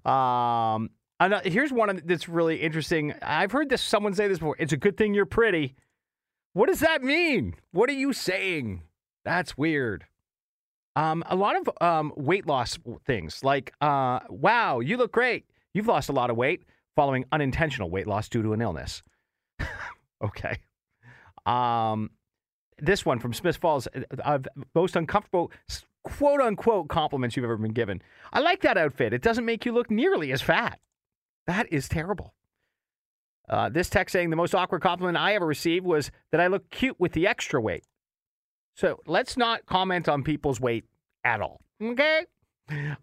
Um, 0.05 0.91
and, 1.19 1.33
here's 1.43 1.73
one 1.73 2.01
that's 2.05 2.29
really 2.29 2.57
interesting. 2.57 3.13
I've 3.21 3.51
heard 3.51 3.69
this 3.69 3.81
someone 3.81 4.13
say 4.13 4.27
this 4.27 4.39
before. 4.39 4.55
It's 4.59 4.73
a 4.73 4.77
good 4.77 4.95
thing 4.97 5.13
you're 5.13 5.25
pretty. 5.25 5.75
What 6.55 6.69
does 6.69 6.79
that 6.79 7.03
mean? 7.03 7.55
What 7.71 7.89
are 7.89 7.93
you 7.93 8.13
saying? 8.13 8.83
That's 9.25 9.57
weird. 9.57 10.05
Um, 10.95 11.21
a 11.27 11.35
lot 11.35 11.57
of 11.57 11.69
um, 11.81 12.13
weight 12.15 12.47
loss 12.47 12.79
things, 13.05 13.43
like, 13.43 13.73
uh, 13.81 14.21
wow, 14.29 14.79
you 14.79 14.95
look 14.95 15.11
great. 15.11 15.43
You've 15.73 15.87
lost 15.87 16.07
a 16.07 16.13
lot 16.13 16.29
of 16.29 16.37
weight 16.37 16.63
following 16.95 17.25
unintentional 17.33 17.89
weight 17.89 18.07
loss 18.07 18.29
due 18.29 18.41
to 18.41 18.53
an 18.53 18.61
illness. 18.61 19.03
okay. 20.23 20.59
Um, 21.45 22.11
this 22.79 23.05
one 23.05 23.19
from 23.19 23.33
Smith 23.33 23.57
Falls, 23.57 23.89
uh, 24.23 24.39
most 24.73 24.95
uncomfortable 24.95 25.51
quote 26.05 26.39
unquote 26.39 26.87
compliments 26.87 27.35
you've 27.35 27.43
ever 27.43 27.57
been 27.57 27.73
given. 27.73 28.01
I 28.31 28.39
like 28.39 28.61
that 28.61 28.77
outfit. 28.77 29.11
It 29.11 29.21
doesn't 29.21 29.43
make 29.43 29.65
you 29.65 29.73
look 29.73 29.91
nearly 29.91 30.31
as 30.31 30.41
fat. 30.41 30.79
That 31.47 31.67
is 31.69 31.89
terrible. 31.89 32.33
Uh, 33.49 33.69
this 33.69 33.89
text 33.89 34.13
saying 34.13 34.29
the 34.29 34.35
most 34.35 34.55
awkward 34.55 34.81
compliment 34.81 35.17
I 35.17 35.35
ever 35.35 35.45
received 35.45 35.85
was 35.85 36.11
that 36.31 36.41
I 36.41 36.47
look 36.47 36.69
cute 36.71 36.99
with 36.99 37.11
the 37.13 37.27
extra 37.27 37.61
weight. 37.61 37.83
So 38.75 38.99
let's 39.05 39.37
not 39.37 39.65
comment 39.65 40.09
on 40.09 40.23
people's 40.23 40.59
weight 40.59 40.85
at 41.23 41.41
all. 41.41 41.61
Okay. 41.81 42.25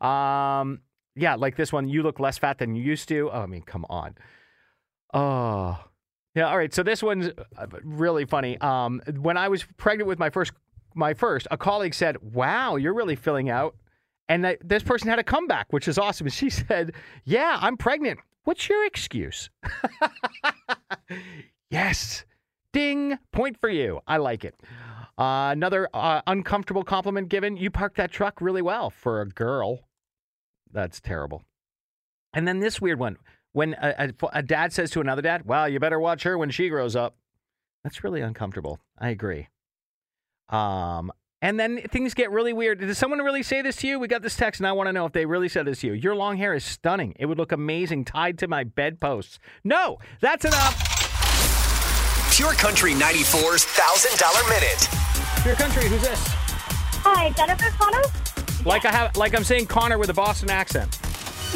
Um, 0.01 0.81
yeah, 1.15 1.35
like 1.37 1.57
this 1.57 1.73
one, 1.73 1.89
you 1.89 2.03
look 2.03 2.19
less 2.21 2.39
fat 2.39 2.59
than 2.59 2.75
you 2.75 2.83
used 2.83 3.09
to. 3.09 3.31
Oh, 3.33 3.43
I 3.43 3.47
mean, 3.47 3.63
come 3.63 3.87
on. 3.89 4.17
Oh, 5.15 5.79
yeah. 6.35 6.49
All 6.49 6.57
right. 6.57 6.73
So 6.73 6.83
this 6.83 7.03
one's 7.03 7.29
uh, 7.29 7.67
really 7.83 8.25
funny. 8.25 8.59
Um, 8.59 9.03
when 9.21 9.37
I 9.37 9.49
was 9.49 9.65
pregnant 9.77 10.09
with 10.09 10.19
my 10.19 10.31
first, 10.31 10.53
my 10.95 11.15
first, 11.15 11.47
a 11.51 11.57
colleague 11.57 11.95
said, 11.95 12.17
"Wow, 12.23 12.77
you're 12.77 12.95
really 12.95 13.17
filling 13.17 13.51
out," 13.51 13.77
and 14.29 14.45
that, 14.45 14.59
this 14.67 14.83
person 14.83 15.09
had 15.09 15.19
a 15.19 15.25
comeback, 15.25 15.73
which 15.73 15.89
is 15.89 15.99
awesome. 15.99 16.29
She 16.29 16.51
said, 16.51 16.93
"Yeah, 17.25 17.59
I'm 17.61 17.77
pregnant. 17.77 18.21
What's 18.45 18.69
your 18.69 18.85
excuse?" 18.87 19.51
yes. 21.71 22.25
Ding. 22.73 23.19
Point 23.33 23.59
for 23.61 23.69
you. 23.69 24.01
I 24.07 24.17
like 24.17 24.45
it. 24.45 24.55
Uh, 25.19 25.51
another 25.53 25.89
uh, 25.93 26.23
uncomfortable 26.27 26.85
compliment 26.85 27.29
given. 27.29 27.57
You 27.57 27.71
parked 27.71 27.97
that 27.99 28.11
truck 28.11 28.41
really 28.41 28.63
well 28.63 28.91
for 28.91 29.21
a 29.21 29.29
girl. 29.29 29.81
That's 30.73 31.01
terrible. 31.01 31.45
And 32.33 32.49
then 32.49 32.61
this 32.61 32.81
weird 32.81 32.99
one 32.99 33.19
when 33.53 33.75
a, 33.75 34.15
a, 34.23 34.27
a, 34.33 34.43
dad 34.43 34.73
says 34.73 34.91
to 34.93 35.01
another 35.01 35.21
dad, 35.23 35.45
"Well, 35.45 35.69
you 35.69 35.79
better 35.79 36.01
watch 36.01 36.23
her 36.23 36.39
when 36.39 36.51
she 36.51 36.71
grows 36.71 36.97
up." 36.97 37.15
That's 37.85 38.03
really 38.03 38.23
uncomfortable. 38.23 38.81
I 38.99 39.11
agree. 39.11 39.49
Um, 40.49 41.13
and 41.43 41.61
then 41.61 41.83
things 41.91 42.15
get 42.15 42.31
really 42.31 42.53
weird. 42.55 42.79
Did 42.79 42.97
someone 42.97 43.19
really 43.19 43.43
say 43.43 43.61
this 43.61 43.77
to 43.77 43.87
you? 43.89 43.99
We 43.99 44.09
got 44.09 44.23
this 44.23 44.37
text, 44.37 44.61
and 44.61 44.67
I 44.67 44.73
want 44.73 44.87
to 44.87 44.93
know 44.93 45.05
if 45.05 45.13
they 45.13 45.27
really 45.27 45.49
said 45.51 45.67
this 45.67 45.81
to 45.81 45.89
you. 45.89 45.93
Your 45.93 46.15
long 46.15 46.37
hair 46.39 46.55
is 46.55 46.65
stunning. 46.65 47.15
It 47.19 47.27
would 47.27 47.37
look 47.37 47.53
amazing 47.53 48.05
tied 48.07 48.39
to 48.39 48.49
my 48.49 48.65
bedposts. 48.65 49.39
No, 49.65 49.99
that's 50.21 50.45
enough. 50.47 50.79
Pure 52.33 52.53
Country 52.55 52.93
94's 52.93 53.67
$1,000 53.67 54.49
minute. 54.49 54.89
Pure 55.43 55.55
Country, 55.57 55.89
who's 55.89 56.01
this? 56.01 56.21
Hi, 57.05 57.31
Jennifer 57.31 57.71
Connor. 57.77 58.03
Like 58.65 58.85
I 58.87 58.93
have, 58.93 59.17
like 59.17 59.35
I'm 59.37 59.45
saying 59.45 59.67
Connor 59.67 59.99
with 59.99 60.09
a 60.11 60.15
Boston 60.15 60.49
accent. 60.51 60.97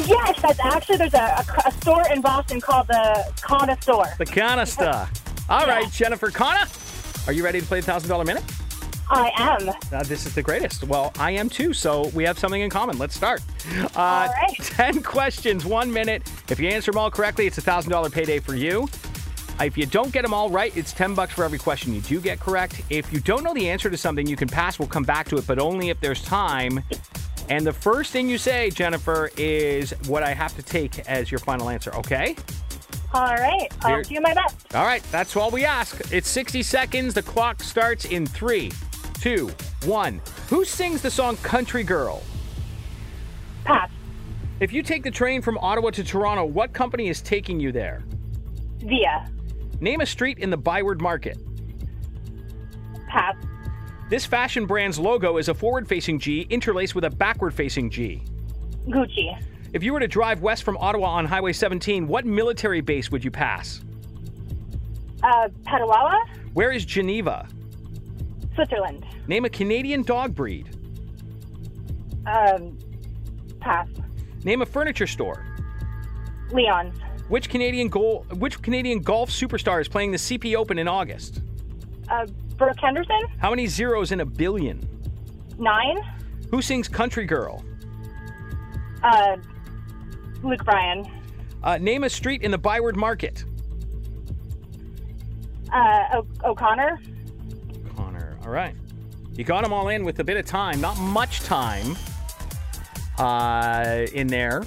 Yes, 0.05 0.39
that's 0.41 0.59
actually 0.59 0.97
there's 0.97 1.13
a, 1.13 1.17
a, 1.17 1.45
a 1.67 1.71
store 1.71 2.03
in 2.13 2.21
Boston 2.21 2.59
called 2.61 2.87
the 2.87 3.33
Connor 3.41 3.77
Store. 3.81 4.05
The 4.19 4.25
Connor 4.25 4.65
Store. 4.65 5.09
All 5.49 5.65
Yeah. 5.65 5.73
right, 5.75 5.91
Jennifer 5.91 6.29
Connor, 6.29 6.67
are 7.25 7.33
you 7.33 7.43
ready 7.43 7.61
to 7.61 7.65
play 7.65 7.79
the 7.79 7.85
thousand 7.85 8.09
dollar 8.09 8.25
minute? 8.25 8.43
I 9.09 9.31
am. 9.37 9.69
Uh, 9.91 10.03
this 10.03 10.25
is 10.25 10.35
the 10.35 10.43
greatest. 10.43 10.83
Well, 10.83 11.13
I 11.17 11.31
am 11.31 11.49
too, 11.49 11.73
so 11.73 12.07
we 12.09 12.23
have 12.25 12.37
something 12.37 12.61
in 12.61 12.69
common. 12.69 12.97
Let's 12.97 13.15
start. 13.15 13.41
Uh, 13.73 13.87
All 13.95 14.27
right. 14.27 14.55
10 14.59 15.01
questions, 15.03 15.65
one 15.65 15.91
minute. 15.91 16.23
If 16.49 16.59
you 16.59 16.67
answer 16.69 16.91
them 16.91 16.99
all 16.99 17.09
correctly, 17.11 17.47
it's 17.47 17.57
a 17.57 17.61
$1,000 17.61 18.11
payday 18.11 18.39
for 18.39 18.55
you. 18.55 18.87
If 19.59 19.77
you 19.77 19.85
don't 19.85 20.11
get 20.11 20.21
them 20.23 20.33
all 20.33 20.49
right, 20.49 20.75
it's 20.77 20.93
10 20.93 21.15
bucks 21.15 21.33
for 21.33 21.43
every 21.43 21.57
question 21.57 21.93
you 21.93 22.01
do 22.01 22.19
get 22.19 22.39
correct. 22.39 22.81
If 22.89 23.11
you 23.11 23.19
don't 23.19 23.43
know 23.43 23.53
the 23.53 23.69
answer 23.69 23.89
to 23.89 23.97
something, 23.97 24.27
you 24.27 24.35
can 24.35 24.47
pass. 24.47 24.77
We'll 24.77 24.87
come 24.87 25.03
back 25.03 25.27
to 25.29 25.37
it, 25.37 25.47
but 25.47 25.57
only 25.57 25.89
if 25.89 25.99
there's 25.99 26.21
time. 26.23 26.83
And 27.49 27.65
the 27.65 27.73
first 27.73 28.11
thing 28.11 28.29
you 28.29 28.37
say, 28.37 28.69
Jennifer, 28.69 29.31
is 29.37 29.91
what 30.07 30.21
I 30.21 30.33
have 30.33 30.53
to 30.57 30.61
take 30.61 30.99
as 31.07 31.31
your 31.31 31.39
final 31.39 31.69
answer, 31.69 31.95
okay? 31.95 32.35
All 33.13 33.23
right. 33.35 33.67
I'll 33.83 33.95
Here- 33.95 34.03
do 34.03 34.19
my 34.21 34.33
best. 34.33 34.75
All 34.75 34.85
right, 34.85 35.01
that's 35.11 35.35
all 35.35 35.49
we 35.49 35.63
ask. 35.65 36.11
It's 36.13 36.27
60 36.29 36.61
seconds. 36.61 37.13
The 37.13 37.23
clock 37.23 37.63
starts 37.63 38.03
in 38.05 38.27
three, 38.27 38.71
two, 39.27 39.51
one. 39.83 40.21
Who 40.49 40.63
sings 40.63 41.01
the 41.01 41.11
song 41.11 41.35
Country 41.37 41.83
Girl? 41.83 42.23
Pass. 43.65 43.89
If 44.61 44.71
you 44.71 44.81
take 44.81 45.03
the 45.03 45.11
train 45.11 45.41
from 45.41 45.57
Ottawa 45.57 45.89
to 45.89 46.03
Toronto, 46.03 46.45
what 46.45 46.71
company 46.71 47.09
is 47.09 47.21
taking 47.21 47.59
you 47.59 47.73
there? 47.73 48.05
Via. 48.77 49.29
Name 49.81 49.99
a 49.99 50.05
street 50.05 50.39
in 50.39 50.49
the 50.49 50.55
Byward 50.55 51.01
Market. 51.01 51.37
Pass. 53.09 53.35
This 54.09 54.25
fashion 54.25 54.65
brand's 54.65 54.97
logo 54.97 55.35
is 55.35 55.49
a 55.49 55.53
forward 55.53 55.89
facing 55.89 56.19
G 56.19 56.47
interlaced 56.49 56.95
with 56.95 57.03
a 57.03 57.09
backward 57.09 57.53
facing 57.53 57.89
G. 57.89 58.23
Gucci. 58.87 59.37
If 59.73 59.83
you 59.83 59.91
were 59.91 59.99
to 59.99 60.07
drive 60.07 60.41
west 60.41 60.63
from 60.63 60.77
Ottawa 60.77 61.07
on 61.09 61.25
Highway 61.25 61.51
17, 61.51 62.07
what 62.07 62.25
military 62.25 62.79
base 62.79 63.11
would 63.11 63.25
you 63.25 63.31
pass? 63.31 63.81
Uh, 65.21 65.49
Petawawa. 65.65 66.17
Where 66.53 66.71
is 66.71 66.85
Geneva? 66.85 67.49
Switzerland. 68.57 69.05
Name 69.27 69.45
a 69.45 69.49
Canadian 69.49 70.01
dog 70.01 70.33
breed. 70.33 70.67
Um, 72.25 72.75
pass. 73.61 73.87
Name 74.43 74.63
a 74.63 74.65
furniture 74.65 75.05
store. 75.07 75.45
Leon's. 76.51 76.97
Which 77.29 77.49
Canadian 77.49 77.89
goal 77.89 78.25
which 78.39 78.61
Canadian 78.61 78.99
golf 79.01 79.29
superstar 79.29 79.79
is 79.79 79.87
playing 79.87 80.11
the 80.11 80.17
CP 80.17 80.55
Open 80.55 80.79
in 80.79 80.87
August? 80.87 81.41
Uh, 82.09 82.25
Brooke 82.57 82.79
Henderson. 82.81 83.21
How 83.37 83.49
many 83.51 83.67
zeros 83.67 84.11
in 84.11 84.21
a 84.21 84.25
billion? 84.25 84.79
Nine. 85.59 85.97
Who 86.49 86.61
sings 86.61 86.87
Country 86.87 87.25
Girl? 87.25 87.63
Uh, 89.03 89.37
Luke 90.41 90.63
Bryan. 90.65 91.05
Uh, 91.61 91.77
name 91.77 92.03
a 92.05 92.09
street 92.09 92.41
in 92.41 92.49
the 92.51 92.57
Byward 92.57 92.95
Market. 92.95 93.43
Uh, 95.73 96.03
o- 96.13 96.27
O'Connor. 96.51 96.99
All 98.47 98.53
right. 98.53 98.73
You 99.33 99.43
got 99.43 99.63
them 99.63 99.73
all 99.73 99.89
in 99.89 100.05
with 100.05 100.19
a 100.19 100.23
bit 100.23 100.37
of 100.37 100.45
time. 100.45 100.79
Not 100.79 100.97
much 100.97 101.41
time 101.41 101.97
uh, 103.17 104.05
in 104.13 104.27
there. 104.27 104.63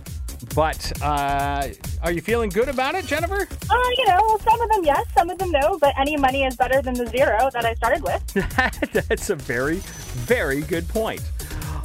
But 0.54 0.92
uh, 1.02 1.68
are 2.02 2.12
you 2.12 2.20
feeling 2.20 2.50
good 2.50 2.68
about 2.68 2.94
it, 2.94 3.06
Jennifer? 3.06 3.48
Uh, 3.70 3.90
you 3.96 4.06
know, 4.06 4.38
some 4.44 4.60
of 4.60 4.68
them 4.68 4.84
yes, 4.84 5.06
some 5.14 5.30
of 5.30 5.38
them 5.38 5.50
no, 5.50 5.78
but 5.78 5.94
any 5.98 6.18
money 6.18 6.44
is 6.44 6.56
better 6.56 6.82
than 6.82 6.92
the 6.92 7.06
zero 7.06 7.48
that 7.54 7.64
I 7.64 7.72
started 7.74 8.02
with. 8.02 9.02
That's 9.08 9.30
a 9.30 9.36
very, 9.36 9.76
very 9.76 10.60
good 10.60 10.86
point. 10.88 11.22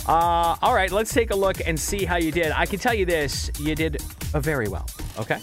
Uh, 0.06 0.58
all 0.62 0.74
right, 0.74 0.92
let's 0.92 1.14
take 1.14 1.32
a 1.32 1.36
look 1.36 1.66
and 1.66 1.80
see 1.80 2.04
how 2.04 2.18
you 2.18 2.32
did. 2.32 2.52
I 2.52 2.66
can 2.66 2.80
tell 2.80 2.94
you 2.94 3.06
this 3.06 3.52
you 3.58 3.74
did 3.74 4.02
uh, 4.34 4.40
very 4.42 4.68
well, 4.68 4.88
okay? 5.18 5.40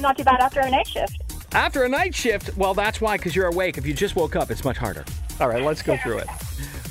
Not 0.00 0.16
too 0.16 0.24
bad 0.24 0.40
after 0.40 0.60
a 0.60 0.70
night 0.70 0.88
shift. 0.88 1.22
After 1.52 1.84
a 1.84 1.88
night 1.88 2.14
shift, 2.14 2.56
well, 2.56 2.74
that's 2.74 3.00
why, 3.00 3.16
because 3.16 3.36
you're 3.36 3.46
awake. 3.46 3.78
If 3.78 3.86
you 3.86 3.94
just 3.94 4.16
woke 4.16 4.36
up, 4.36 4.50
it's 4.50 4.64
much 4.64 4.76
harder. 4.76 5.04
All 5.40 5.48
right, 5.48 5.62
let's 5.62 5.82
go 5.82 5.96
through 5.96 6.18
it. 6.18 6.28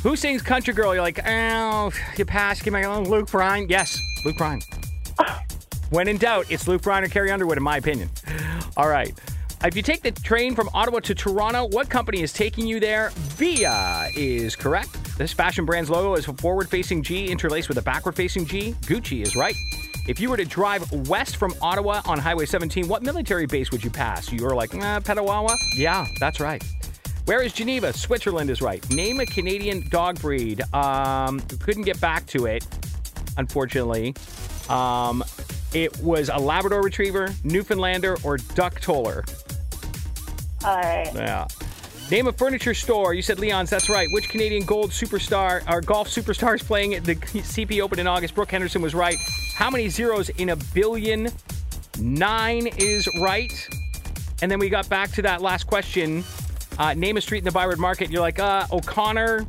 Who 0.02 0.16
sings 0.16 0.42
Country 0.42 0.74
Girl? 0.74 0.94
You're 0.94 1.04
like, 1.04 1.20
oh, 1.26 1.92
you 2.18 2.26
passed. 2.26 2.64
Give 2.64 2.74
me 2.74 2.82
a 2.82 3.00
Luke 3.00 3.30
Bryan. 3.30 3.68
Yes, 3.70 4.02
Luke 4.26 4.38
Bryan. 4.38 4.62
When 5.92 6.08
in 6.08 6.18
doubt, 6.18 6.46
it's 6.50 6.68
Luke 6.68 6.82
Bryan 6.82 7.04
or 7.04 7.08
Carrie 7.08 7.32
Underwood, 7.32 7.58
in 7.58 7.64
my 7.64 7.78
opinion. 7.78 8.10
All 8.78 8.88
right. 8.88 9.18
If 9.64 9.76
you 9.76 9.82
take 9.82 10.02
the 10.02 10.12
train 10.12 10.56
from 10.56 10.70
Ottawa 10.74 11.00
to 11.02 11.14
Toronto, 11.14 11.66
what 11.66 11.90
company 11.90 12.22
is 12.22 12.32
taking 12.32 12.66
you 12.66 12.80
there? 12.80 13.10
Via 13.36 14.08
is 14.16 14.56
correct. 14.56 15.18
This 15.18 15.34
fashion 15.34 15.66
brand's 15.66 15.90
logo 15.90 16.14
is 16.14 16.28
a 16.28 16.34
forward 16.34 16.70
facing 16.70 17.04
G 17.04 17.28
interlaced 17.28 17.68
with 17.68 17.78
a 17.78 17.82
backward 17.82 18.16
facing 18.16 18.46
G. 18.46 18.74
Gucci 18.84 19.22
is 19.22 19.36
right. 19.36 19.56
If 20.08 20.20
you 20.20 20.30
were 20.30 20.38
to 20.38 20.46
drive 20.46 20.90
west 21.10 21.36
from 21.36 21.54
Ottawa 21.62 22.02
on 22.06 22.20
Highway 22.20 22.46
17, 22.46 22.88
what 22.88 23.04
military 23.04 23.46
base 23.46 23.70
would 23.72 23.84
you 23.84 23.90
pass? 23.90 24.32
You're 24.32 24.56
like, 24.56 24.74
uh, 24.74 24.78
nah, 24.78 25.00
Petawawa? 25.02 25.56
Yeah, 25.76 26.08
that's 26.20 26.40
right. 26.40 26.64
Where 27.30 27.44
is 27.44 27.54
Geneva? 27.54 27.94
Switzerland 27.94 28.50
is 28.50 28.60
right. 28.60 28.84
Name 28.90 29.20
a 29.20 29.26
Canadian 29.28 29.88
dog 29.90 30.20
breed. 30.20 30.64
Um, 30.74 31.40
couldn't 31.60 31.84
get 31.84 32.02
back 32.02 32.26
to 32.26 32.48
it, 32.48 32.66
unfortunately. 33.38 34.16
Um, 34.68 35.24
it 35.72 35.96
was 36.00 36.30
a 36.30 36.40
Labrador 36.40 36.82
Retriever, 36.82 37.32
Newfoundlander, 37.44 38.18
or 38.24 38.38
Duck 38.38 38.82
Toller. 38.82 39.24
All 40.66 40.78
right. 40.78 41.12
Yeah. 41.14 41.46
Name 42.10 42.26
a 42.26 42.32
furniture 42.32 42.74
store. 42.74 43.14
You 43.14 43.22
said 43.22 43.38
Leon's. 43.38 43.70
That's 43.70 43.90
right. 43.90 44.08
Which 44.12 44.28
Canadian 44.28 44.66
gold 44.66 44.90
superstar 44.90 45.62
or 45.72 45.82
golf 45.82 46.10
superstar 46.10 46.56
is 46.56 46.64
playing 46.64 46.96
at 46.96 47.04
the 47.04 47.14
CP 47.14 47.80
Open 47.80 48.00
in 48.00 48.08
August? 48.08 48.34
Brooke 48.34 48.50
Henderson 48.50 48.82
was 48.82 48.96
right. 48.96 49.18
How 49.54 49.70
many 49.70 49.88
zeros 49.90 50.30
in 50.30 50.50
a 50.50 50.56
billion? 50.74 51.30
Nine 52.00 52.66
is 52.80 53.08
right. 53.22 53.54
And 54.42 54.50
then 54.50 54.58
we 54.58 54.68
got 54.68 54.90
back 54.90 55.12
to 55.12 55.22
that 55.22 55.44
last 55.44 55.68
question. 55.68 56.24
Uh, 56.80 56.94
name 56.94 57.18
a 57.18 57.22
street 57.22 57.40
in 57.40 57.44
the 57.44 57.52
Byward 57.52 57.78
Market. 57.78 58.10
You're 58.10 58.22
like, 58.22 58.40
uh, 58.40 58.66
O'Connor. 58.72 59.46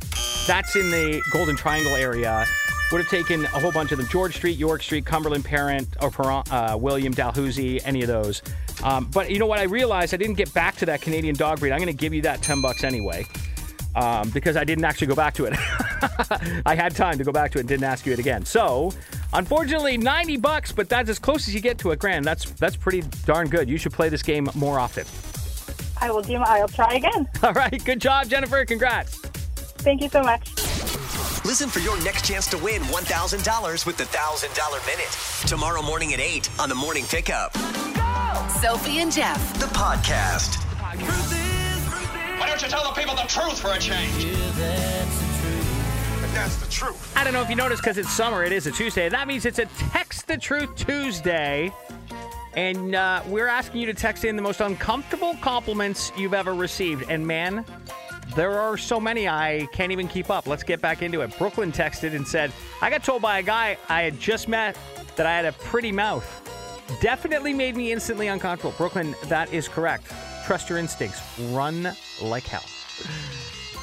That's 0.47 0.75
in 0.75 0.91
the 0.91 1.23
Golden 1.31 1.55
Triangle 1.55 1.95
area. 1.95 2.45
Would 2.91 2.99
have 2.99 3.09
taken 3.09 3.45
a 3.45 3.47
whole 3.47 3.71
bunch 3.71 3.93
of 3.93 3.99
them. 3.99 4.07
George 4.09 4.35
Street, 4.35 4.57
York 4.57 4.83
Street, 4.83 5.05
Cumberland 5.05 5.45
Parent, 5.45 5.95
or 6.01 6.11
uh, 6.51 6.75
William 6.75 7.13
Dalhousie, 7.13 7.81
any 7.85 8.01
of 8.01 8.09
those. 8.09 8.41
Um, 8.83 9.05
but 9.13 9.31
you 9.31 9.39
know 9.39 9.45
what? 9.45 9.59
I 9.59 9.63
realized 9.63 10.13
I 10.13 10.17
didn't 10.17 10.35
get 10.35 10.53
back 10.53 10.75
to 10.77 10.85
that 10.87 11.01
Canadian 11.01 11.35
dog 11.35 11.61
breed. 11.61 11.71
I'm 11.71 11.79
going 11.79 11.87
to 11.87 11.93
give 11.93 12.13
you 12.13 12.21
that 12.23 12.41
10 12.41 12.61
bucks 12.61 12.83
anyway. 12.83 13.25
Um, 13.95 14.29
because 14.29 14.57
I 14.57 14.63
didn't 14.63 14.85
actually 14.85 15.07
go 15.07 15.15
back 15.15 15.33
to 15.35 15.45
it. 15.45 15.53
I 16.65 16.75
had 16.75 16.95
time 16.95 17.17
to 17.17 17.23
go 17.23 17.31
back 17.31 17.51
to 17.51 17.59
it 17.59 17.61
and 17.61 17.69
didn't 17.69 17.83
ask 17.85 18.05
you 18.05 18.13
it 18.13 18.19
again. 18.19 18.45
So, 18.45 18.91
unfortunately, 19.33 19.97
90 19.97 20.37
bucks, 20.37 20.71
but 20.71 20.89
that's 20.89 21.09
as 21.09 21.19
close 21.19 21.47
as 21.47 21.53
you 21.53 21.61
get 21.61 21.77
to 21.79 21.91
a 21.91 21.95
grand. 21.95 22.23
That's 22.23 22.49
that's 22.51 22.77
pretty 22.77 23.03
darn 23.25 23.49
good. 23.49 23.69
You 23.69 23.77
should 23.77 23.91
play 23.91 24.07
this 24.07 24.23
game 24.23 24.49
more 24.55 24.79
often. 24.79 25.05
I 26.01 26.11
will 26.11 26.21
do. 26.21 26.39
my, 26.39 26.45
I'll 26.47 26.67
try 26.67 26.95
again. 26.95 27.27
All 27.43 27.53
right, 27.53 27.83
good 27.83 28.01
job, 28.01 28.27
Jennifer. 28.27 28.65
Congrats. 28.65 29.17
Thank 29.17 30.01
you 30.01 30.09
so 30.09 30.21
much. 30.21 30.49
Listen 31.45 31.69
for 31.69 31.79
your 31.79 32.01
next 32.03 32.25
chance 32.25 32.47
to 32.47 32.57
win 32.57 32.81
$1,000 32.83 33.85
with 33.85 33.97
the 33.97 34.03
$1,000 34.05 34.85
Minute. 34.85 35.47
Tomorrow 35.47 35.81
morning 35.81 36.13
at 36.13 36.19
8 36.19 36.49
on 36.59 36.69
the 36.69 36.75
Morning 36.75 37.05
Pickup. 37.05 37.55
Sophie 38.61 38.99
and 38.99 39.11
Jeff. 39.11 39.59
The 39.59 39.65
podcast. 39.67 40.57
Why 42.39 42.47
don't 42.47 42.61
you 42.61 42.67
tell 42.67 42.83
the 42.83 42.99
people 42.99 43.15
the 43.15 43.23
truth 43.23 43.59
for 43.59 43.71
a 43.73 43.79
change? 43.79 44.25
That's 46.33 46.55
the 46.57 46.69
truth. 46.71 47.15
I 47.17 47.23
don't 47.23 47.33
know 47.33 47.41
if 47.41 47.49
you 47.49 47.55
noticed 47.55 47.81
because 47.83 47.97
it's 47.97 48.11
summer, 48.11 48.43
it 48.43 48.51
is 48.51 48.65
a 48.67 48.71
Tuesday. 48.71 49.09
That 49.09 49.27
means 49.27 49.45
it's 49.45 49.59
a 49.59 49.65
Text 49.65 50.27
the 50.27 50.37
Truth 50.37 50.75
Tuesday. 50.75 51.71
And 52.55 52.95
uh, 52.95 53.23
we're 53.27 53.47
asking 53.47 53.81
you 53.81 53.87
to 53.87 53.93
text 53.93 54.25
in 54.25 54.35
the 54.35 54.41
most 54.41 54.61
uncomfortable 54.61 55.35
compliments 55.41 56.11
you've 56.17 56.33
ever 56.33 56.53
received. 56.53 57.09
And 57.09 57.25
man, 57.25 57.63
there 58.35 58.59
are 58.59 58.77
so 58.77 58.99
many 58.99 59.27
I 59.27 59.67
can't 59.71 59.91
even 59.91 60.07
keep 60.07 60.29
up. 60.29 60.47
Let's 60.47 60.63
get 60.63 60.81
back 60.81 61.01
into 61.01 61.21
it. 61.21 61.37
Brooklyn 61.37 61.71
texted 61.71 62.15
and 62.15 62.27
said, 62.27 62.51
I 62.81 62.89
got 62.89 63.03
told 63.03 63.21
by 63.21 63.39
a 63.39 63.43
guy 63.43 63.77
I 63.89 64.01
had 64.01 64.19
just 64.19 64.47
met 64.47 64.77
that 65.15 65.25
I 65.25 65.31
had 65.31 65.45
a 65.45 65.53
pretty 65.53 65.91
mouth. 65.91 66.27
Definitely 67.01 67.53
made 67.53 67.77
me 67.77 67.91
instantly 67.91 68.27
uncomfortable. 68.27 68.73
Brooklyn, 68.77 69.15
that 69.25 69.51
is 69.53 69.67
correct. 69.67 70.11
Trust 70.45 70.69
your 70.69 70.77
instincts. 70.77 71.21
Run 71.51 71.91
like 72.21 72.43
hell. 72.43 72.63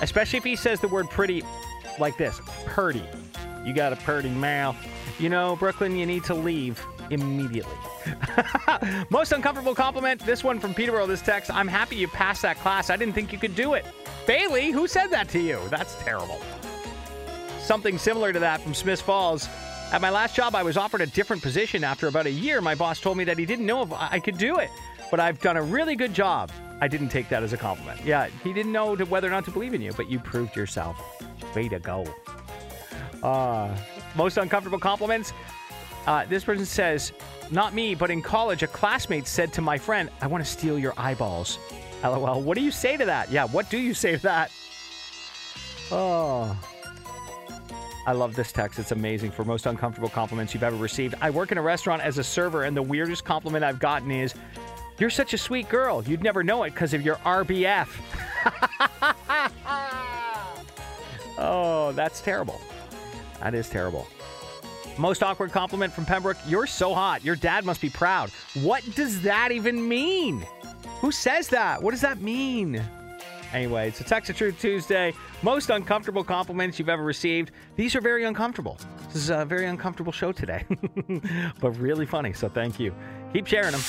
Especially 0.02 0.36
if 0.36 0.44
he 0.44 0.56
says 0.56 0.80
the 0.80 0.88
word 0.88 1.08
pretty 1.08 1.42
like 1.98 2.16
this 2.18 2.40
purdy. 2.66 3.04
You 3.64 3.72
got 3.72 3.92
a 3.92 3.96
purdy 3.96 4.28
mouth. 4.28 4.76
You 5.18 5.30
know, 5.30 5.56
Brooklyn, 5.56 5.96
you 5.96 6.06
need 6.06 6.24
to 6.24 6.34
leave 6.34 6.84
immediately. 7.10 7.76
Most 9.10 9.32
uncomfortable 9.32 9.74
compliment. 9.74 10.24
This 10.24 10.44
one 10.44 10.58
from 10.60 10.74
Peterborough. 10.74 11.06
This 11.06 11.22
text. 11.22 11.52
I'm 11.52 11.68
happy 11.68 11.96
you 11.96 12.08
passed 12.08 12.42
that 12.42 12.58
class. 12.58 12.90
I 12.90 12.96
didn't 12.96 13.14
think 13.14 13.32
you 13.32 13.38
could 13.38 13.54
do 13.54 13.74
it. 13.74 13.84
Bailey, 14.26 14.70
who 14.70 14.86
said 14.86 15.08
that 15.08 15.28
to 15.30 15.40
you? 15.40 15.60
That's 15.70 15.94
terrible. 16.02 16.40
Something 17.60 17.98
similar 17.98 18.32
to 18.32 18.38
that 18.38 18.60
from 18.60 18.74
Smith 18.74 19.00
Falls. 19.00 19.48
At 19.90 20.02
my 20.02 20.10
last 20.10 20.36
job, 20.36 20.54
I 20.54 20.62
was 20.62 20.76
offered 20.76 21.00
a 21.00 21.06
different 21.06 21.42
position. 21.42 21.82
After 21.82 22.08
about 22.08 22.26
a 22.26 22.30
year, 22.30 22.60
my 22.60 22.74
boss 22.74 23.00
told 23.00 23.16
me 23.16 23.24
that 23.24 23.38
he 23.38 23.46
didn't 23.46 23.64
know 23.64 23.82
if 23.82 23.92
I 23.92 24.20
could 24.20 24.36
do 24.36 24.58
it, 24.58 24.70
but 25.10 25.18
I've 25.18 25.40
done 25.40 25.56
a 25.56 25.62
really 25.62 25.96
good 25.96 26.12
job. 26.12 26.50
I 26.80 26.88
didn't 26.88 27.08
take 27.08 27.28
that 27.30 27.42
as 27.42 27.54
a 27.54 27.56
compliment. 27.56 28.04
Yeah, 28.04 28.28
he 28.44 28.52
didn't 28.52 28.72
know 28.72 28.96
to, 28.96 29.04
whether 29.04 29.26
or 29.26 29.30
not 29.30 29.46
to 29.46 29.50
believe 29.50 29.74
in 29.74 29.80
you, 29.80 29.92
but 29.96 30.10
you 30.10 30.18
proved 30.18 30.56
yourself. 30.56 31.00
Way 31.56 31.68
to 31.68 31.78
go. 31.78 32.04
Uh, 33.22 33.74
most 34.14 34.36
uncomfortable 34.36 34.78
compliments. 34.78 35.32
Uh, 36.08 36.24
this 36.24 36.42
person 36.42 36.64
says, 36.64 37.12
not 37.50 37.74
me, 37.74 37.94
but 37.94 38.10
in 38.10 38.22
college, 38.22 38.62
a 38.62 38.66
classmate 38.66 39.26
said 39.26 39.52
to 39.52 39.60
my 39.60 39.76
friend, 39.76 40.08
I 40.22 40.26
want 40.26 40.42
to 40.42 40.50
steal 40.50 40.78
your 40.78 40.94
eyeballs. 40.96 41.58
LOL. 42.02 42.40
What 42.40 42.56
do 42.56 42.62
you 42.64 42.70
say 42.70 42.96
to 42.96 43.04
that? 43.04 43.30
Yeah, 43.30 43.44
what 43.44 43.68
do 43.68 43.76
you 43.76 43.92
say 43.92 44.12
to 44.12 44.22
that? 44.22 44.50
Oh. 45.90 46.56
I 48.06 48.12
love 48.12 48.34
this 48.34 48.52
text. 48.52 48.78
It's 48.78 48.90
amazing 48.90 49.32
for 49.32 49.44
most 49.44 49.66
uncomfortable 49.66 50.08
compliments 50.08 50.54
you've 50.54 50.62
ever 50.62 50.78
received. 50.78 51.14
I 51.20 51.28
work 51.28 51.52
in 51.52 51.58
a 51.58 51.62
restaurant 51.62 52.00
as 52.00 52.16
a 52.16 52.24
server, 52.24 52.64
and 52.64 52.74
the 52.74 52.82
weirdest 52.82 53.26
compliment 53.26 53.62
I've 53.62 53.78
gotten 53.78 54.10
is, 54.10 54.32
You're 54.98 55.10
such 55.10 55.34
a 55.34 55.38
sweet 55.38 55.68
girl. 55.68 56.02
You'd 56.04 56.22
never 56.22 56.42
know 56.42 56.62
it 56.62 56.70
because 56.70 56.94
of 56.94 57.02
your 57.02 57.16
RBF. 57.16 57.88
oh, 61.36 61.92
that's 61.92 62.22
terrible. 62.22 62.62
That 63.40 63.54
is 63.54 63.68
terrible. 63.68 64.08
Most 64.98 65.22
awkward 65.22 65.52
compliment 65.52 65.92
from 65.92 66.04
Pembroke 66.04 66.36
You're 66.46 66.66
so 66.66 66.92
hot. 66.92 67.24
Your 67.24 67.36
dad 67.36 67.64
must 67.64 67.80
be 67.80 67.88
proud. 67.88 68.30
What 68.62 68.82
does 68.96 69.22
that 69.22 69.52
even 69.52 69.88
mean? 69.88 70.44
Who 71.00 71.12
says 71.12 71.46
that? 71.48 71.80
What 71.80 71.92
does 71.92 72.00
that 72.00 72.20
mean? 72.20 72.82
Anyway, 73.52 73.88
it's 73.88 74.00
a 74.00 74.04
Text 74.04 74.28
of 74.28 74.36
Truth 74.36 74.60
Tuesday. 74.60 75.14
Most 75.42 75.70
uncomfortable 75.70 76.24
compliments 76.24 76.78
you've 76.78 76.88
ever 76.88 77.04
received. 77.04 77.52
These 77.76 77.94
are 77.94 78.00
very 78.00 78.24
uncomfortable. 78.24 78.76
This 79.06 79.16
is 79.16 79.30
a 79.30 79.44
very 79.44 79.66
uncomfortable 79.66 80.12
show 80.12 80.32
today, 80.32 80.64
but 81.60 81.70
really 81.78 82.04
funny. 82.04 82.32
So 82.32 82.48
thank 82.48 82.78
you. 82.78 82.92
Keep 83.32 83.46
sharing 83.46 83.72
them. 83.72 83.80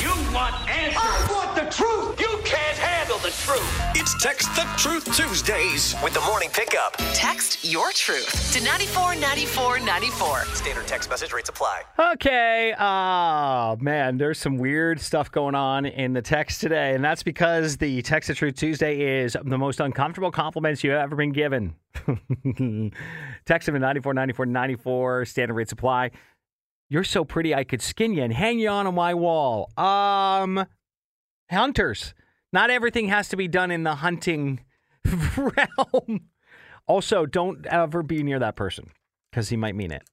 You 0.00 0.10
want 0.34 0.54
answers. 0.68 0.98
I 1.00 1.28
want 1.30 1.54
the 1.54 1.70
truth. 1.70 2.20
You 2.20 2.40
can't 2.44 2.76
handle 2.76 3.18
the 3.18 3.30
truth. 3.30 3.80
It's 3.94 4.20
Text 4.20 4.52
the 4.56 4.66
Truth 4.76 5.16
Tuesdays 5.16 5.94
with 6.02 6.12
the 6.12 6.20
morning 6.22 6.48
pickup. 6.52 6.96
Text 7.14 7.64
your 7.64 7.92
truth 7.92 8.52
to 8.52 8.60
949494. 8.60 10.56
Standard 10.56 10.86
text 10.88 11.08
message 11.08 11.32
rates 11.32 11.48
apply. 11.50 11.82
Okay. 11.98 12.74
Oh, 12.78 13.76
man. 13.80 14.18
There's 14.18 14.38
some 14.38 14.58
weird 14.58 15.00
stuff 15.00 15.30
going 15.30 15.54
on 15.54 15.86
in 15.86 16.12
the 16.14 16.22
text 16.22 16.60
today. 16.60 16.94
And 16.94 17.04
that's 17.04 17.22
because 17.22 17.76
the 17.76 18.02
Text 18.02 18.26
the 18.26 18.34
Truth 18.34 18.56
Tuesday 18.56 19.22
is 19.22 19.36
the 19.44 19.56
most 19.58 19.78
uncomfortable 19.78 20.32
compliments 20.32 20.82
you've 20.82 20.94
ever 20.94 21.14
been 21.14 21.32
given. 21.32 21.76
text 23.46 23.66
them 23.66 23.74
to 23.74 23.80
949494. 23.80 25.28
Standard 25.28 25.54
rates 25.54 25.70
apply. 25.70 26.10
You're 26.88 27.04
so 27.04 27.24
pretty, 27.24 27.54
I 27.54 27.64
could 27.64 27.82
skin 27.82 28.12
you 28.12 28.22
and 28.22 28.32
hang 28.32 28.58
you 28.58 28.68
on 28.68 28.92
my 28.94 29.14
wall. 29.14 29.70
Um, 29.76 30.66
hunters. 31.50 32.14
Not 32.52 32.70
everything 32.70 33.08
has 33.08 33.28
to 33.30 33.36
be 33.36 33.48
done 33.48 33.70
in 33.70 33.82
the 33.82 33.96
hunting 33.96 34.60
realm. 35.36 36.28
Also, 36.86 37.26
don't 37.26 37.66
ever 37.66 38.02
be 38.02 38.22
near 38.22 38.38
that 38.38 38.56
person 38.56 38.90
because 39.30 39.48
he 39.48 39.56
might 39.56 39.74
mean 39.74 39.90
it. 39.90 40.04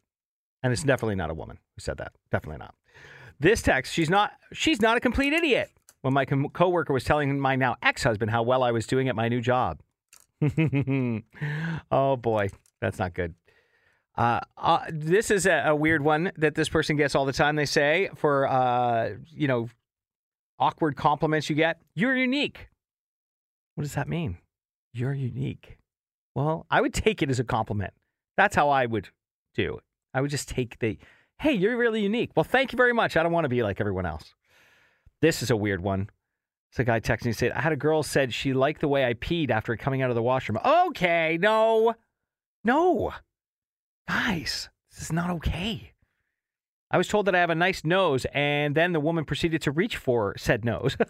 And 0.64 0.74
it's 0.74 0.84
definitely 0.84 1.16
not 1.16 1.30
a 1.30 1.34
woman 1.34 1.60
who 1.76 1.82
said 1.82 1.98
that. 1.98 2.14
Definitely 2.32 2.60
not. 2.60 2.74
This 3.40 3.62
text, 3.62 3.94
she's 3.94 4.10
not 4.10 4.32
she's 4.54 4.82
not 4.82 4.98
a 4.98 5.00
complete 5.00 5.34
idiot. 5.34 5.70
When 6.02 6.14
my 6.14 6.26
coworker 6.26 6.94
was 6.94 7.04
telling 7.04 7.40
my 7.40 7.56
now 7.56 7.76
ex-husband 7.82 8.32
how 8.32 8.44
well 8.44 8.64
I 8.64 8.72
was 8.72 8.88
doing 8.88 9.08
at 9.08 9.16
my 9.16 9.30
new 9.30 9.42
job. 9.42 9.80
oh 11.92 12.16
boy, 12.18 12.50
that's 12.82 13.00
not 13.00 13.14
good. 13.14 13.36
Uh, 14.16 14.40
uh, 14.58 14.80
this 14.90 15.32
is 15.32 15.46
a, 15.46 15.64
a 15.68 15.76
weird 15.76 16.04
one 16.04 16.32
that 16.38 16.56
this 16.56 16.70
person 16.70 16.96
gets 16.96 17.16
all 17.16 17.26
the 17.26 17.34
time. 17.34 17.56
They 17.56 17.66
say 17.66 18.10
for 18.16 18.48
uh, 18.48 19.12
you 19.32 19.48
know 19.48 19.70
awkward 20.60 20.96
compliments 20.96 21.50
you 21.50 21.56
get. 21.56 21.82
You're 21.96 22.16
unique. 22.16 22.70
What 23.76 23.84
does 23.84 23.96
that 23.96 24.08
mean? 24.08 24.38
You're 24.94 25.14
unique. 25.14 25.78
Well, 26.36 26.66
I 26.70 26.82
would 26.82 26.94
take 26.94 27.22
it 27.22 27.30
as 27.30 27.40
a 27.40 27.44
compliment. 27.44 27.94
That's 28.38 28.56
how 28.56 28.70
I 28.70 28.86
would 28.86 29.10
do. 29.56 29.78
It. 29.78 29.84
I 30.14 30.22
would 30.22 30.32
just 30.32 30.48
take 30.48 30.80
the, 30.80 30.98
hey, 31.40 31.54
you're 31.54 31.78
really 31.78 32.02
unique. 32.02 32.32
Well, 32.36 32.44
thank 32.44 32.72
you 32.72 32.78
very 32.78 32.94
much. 32.94 33.18
I 33.18 33.24
don't 33.24 33.32
want 33.32 33.46
to 33.46 33.50
be 33.50 33.64
like 33.64 33.80
everyone 33.80 34.06
else. 34.06 34.34
This 35.22 35.42
is 35.42 35.50
a 35.50 35.56
weird 35.56 35.82
one. 35.82 36.10
It's 36.72 36.80
a 36.80 36.84
guy 36.84 37.00
texting 37.00 37.28
me 37.28 37.34
said, 37.34 37.52
I 37.52 37.62
had 37.62 37.72
a 37.72 37.78
girl 37.78 38.02
said 38.04 38.34
she 38.34 38.54
liked 38.54 38.82
the 38.82 38.88
way 38.88 39.06
I 39.06 39.14
peed 39.14 39.52
after 39.52 39.76
coming 39.76 40.02
out 40.02 40.10
of 40.10 40.16
the 40.16 40.24
washroom. 40.24 40.60
Okay, 40.66 41.38
no, 41.40 41.94
no, 42.64 43.14
guys, 44.08 44.70
this 44.92 45.02
is 45.02 45.12
not 45.12 45.30
okay. 45.30 45.94
I 46.92 46.98
was 46.98 47.08
told 47.08 47.26
that 47.26 47.36
I 47.36 47.40
have 47.40 47.50
a 47.50 47.56
nice 47.56 47.84
nose, 47.84 48.26
and 48.34 48.76
then 48.76 48.94
the 48.94 49.00
woman 49.00 49.26
proceeded 49.26 49.62
to 49.64 49.72
reach 49.72 49.98
for 49.98 50.36
said 50.38 50.64
nose. 50.64 50.96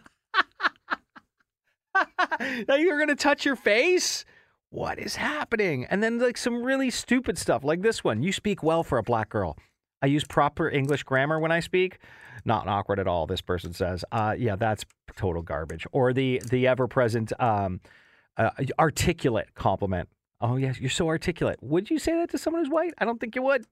now 2.67 2.75
you're 2.75 2.97
going 2.97 3.09
to 3.09 3.15
touch 3.15 3.45
your 3.45 3.57
face? 3.57 4.23
What 4.69 4.97
is 4.97 5.17
happening? 5.17 5.85
And 5.89 6.01
then, 6.01 6.19
like, 6.19 6.37
some 6.37 6.63
really 6.63 6.89
stupid 6.89 7.37
stuff 7.37 7.63
like 7.63 7.81
this 7.81 8.03
one. 8.03 8.23
You 8.23 8.31
speak 8.31 8.63
well 8.63 8.83
for 8.83 8.97
a 8.97 9.03
black 9.03 9.29
girl. 9.29 9.57
I 10.01 10.07
use 10.07 10.23
proper 10.23 10.69
English 10.69 11.03
grammar 11.03 11.39
when 11.39 11.51
I 11.51 11.59
speak. 11.59 11.99
Not 12.45 12.67
awkward 12.67 12.99
at 12.99 13.07
all, 13.07 13.27
this 13.27 13.41
person 13.41 13.73
says. 13.73 14.03
Uh, 14.11 14.35
yeah, 14.37 14.55
that's 14.55 14.85
total 15.15 15.41
garbage. 15.41 15.85
Or 15.91 16.13
the, 16.13 16.41
the 16.49 16.67
ever 16.67 16.87
present 16.87 17.31
um, 17.39 17.81
uh, 18.37 18.49
articulate 18.79 19.53
compliment. 19.53 20.09
Oh, 20.43 20.57
yes, 20.57 20.77
you're 20.77 20.89
so 20.89 21.07
articulate. 21.07 21.57
Would 21.61 21.89
you 21.89 21.97
say 21.97 22.11
that 22.17 22.29
to 22.31 22.37
someone 22.37 22.63
who's 22.63 22.71
white? 22.71 22.93
I 22.97 23.05
don't 23.05 23.17
think 23.17 23.33
you 23.33 23.41
would. 23.43 23.65